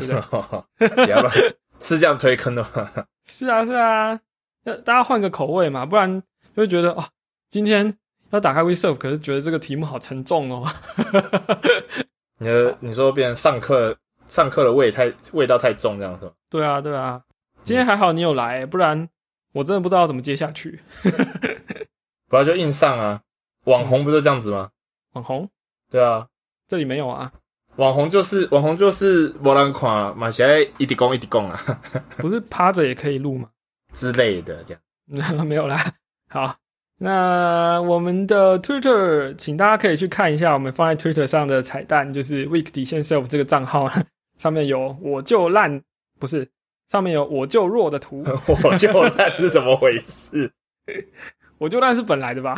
[1.80, 3.06] 是这样推坑的吗？
[3.24, 4.20] 是啊，是啊，
[4.64, 6.22] 那大家换个口味嘛，不然
[6.54, 7.04] 就会觉得哦、
[7.48, 7.98] 今天
[8.30, 10.68] 要打开 WeServe，可是觉得这个题目好沉重哦。
[12.42, 16.32] 你的你说变成上课上课的味太味道太重，这样是吧？
[16.50, 17.22] 对啊，对啊，
[17.62, 19.08] 今天还好你有来，不然
[19.52, 20.80] 我真的不知道怎么接下去。
[22.28, 23.20] 不要就硬上啊！
[23.66, 24.70] 网红不就这样子吗？
[25.12, 25.48] 网红
[25.88, 26.26] 对啊，
[26.66, 27.30] 这里没有啊，
[27.76, 31.80] 网红就是网红就是没人看，嘛现在一直讲一直讲啊
[32.16, 33.48] 不是趴着也可以录吗？
[33.92, 34.82] 之类的这样。
[35.46, 35.76] 没有啦。
[36.28, 36.56] 好，
[37.04, 43.90] 那我们的 Twitter，请大家可以去看一下我们放在 Twitter 上的彩蛋，就是 Week 底线 Self 这个账号，
[44.38, 45.82] 上面有我就烂，
[46.20, 46.48] 不是
[46.88, 48.22] 上面有我就弱的图，
[48.62, 50.48] 我就烂是怎么回事？
[51.58, 52.54] 我就烂是本来的吧？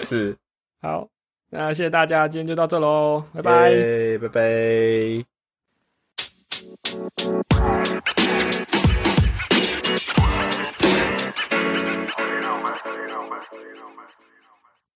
[0.00, 0.36] 是，
[0.82, 1.08] 好，
[1.50, 3.70] 那谢谢大家，今天就到这喽，拜拜。
[3.70, 5.24] 耶拜拜。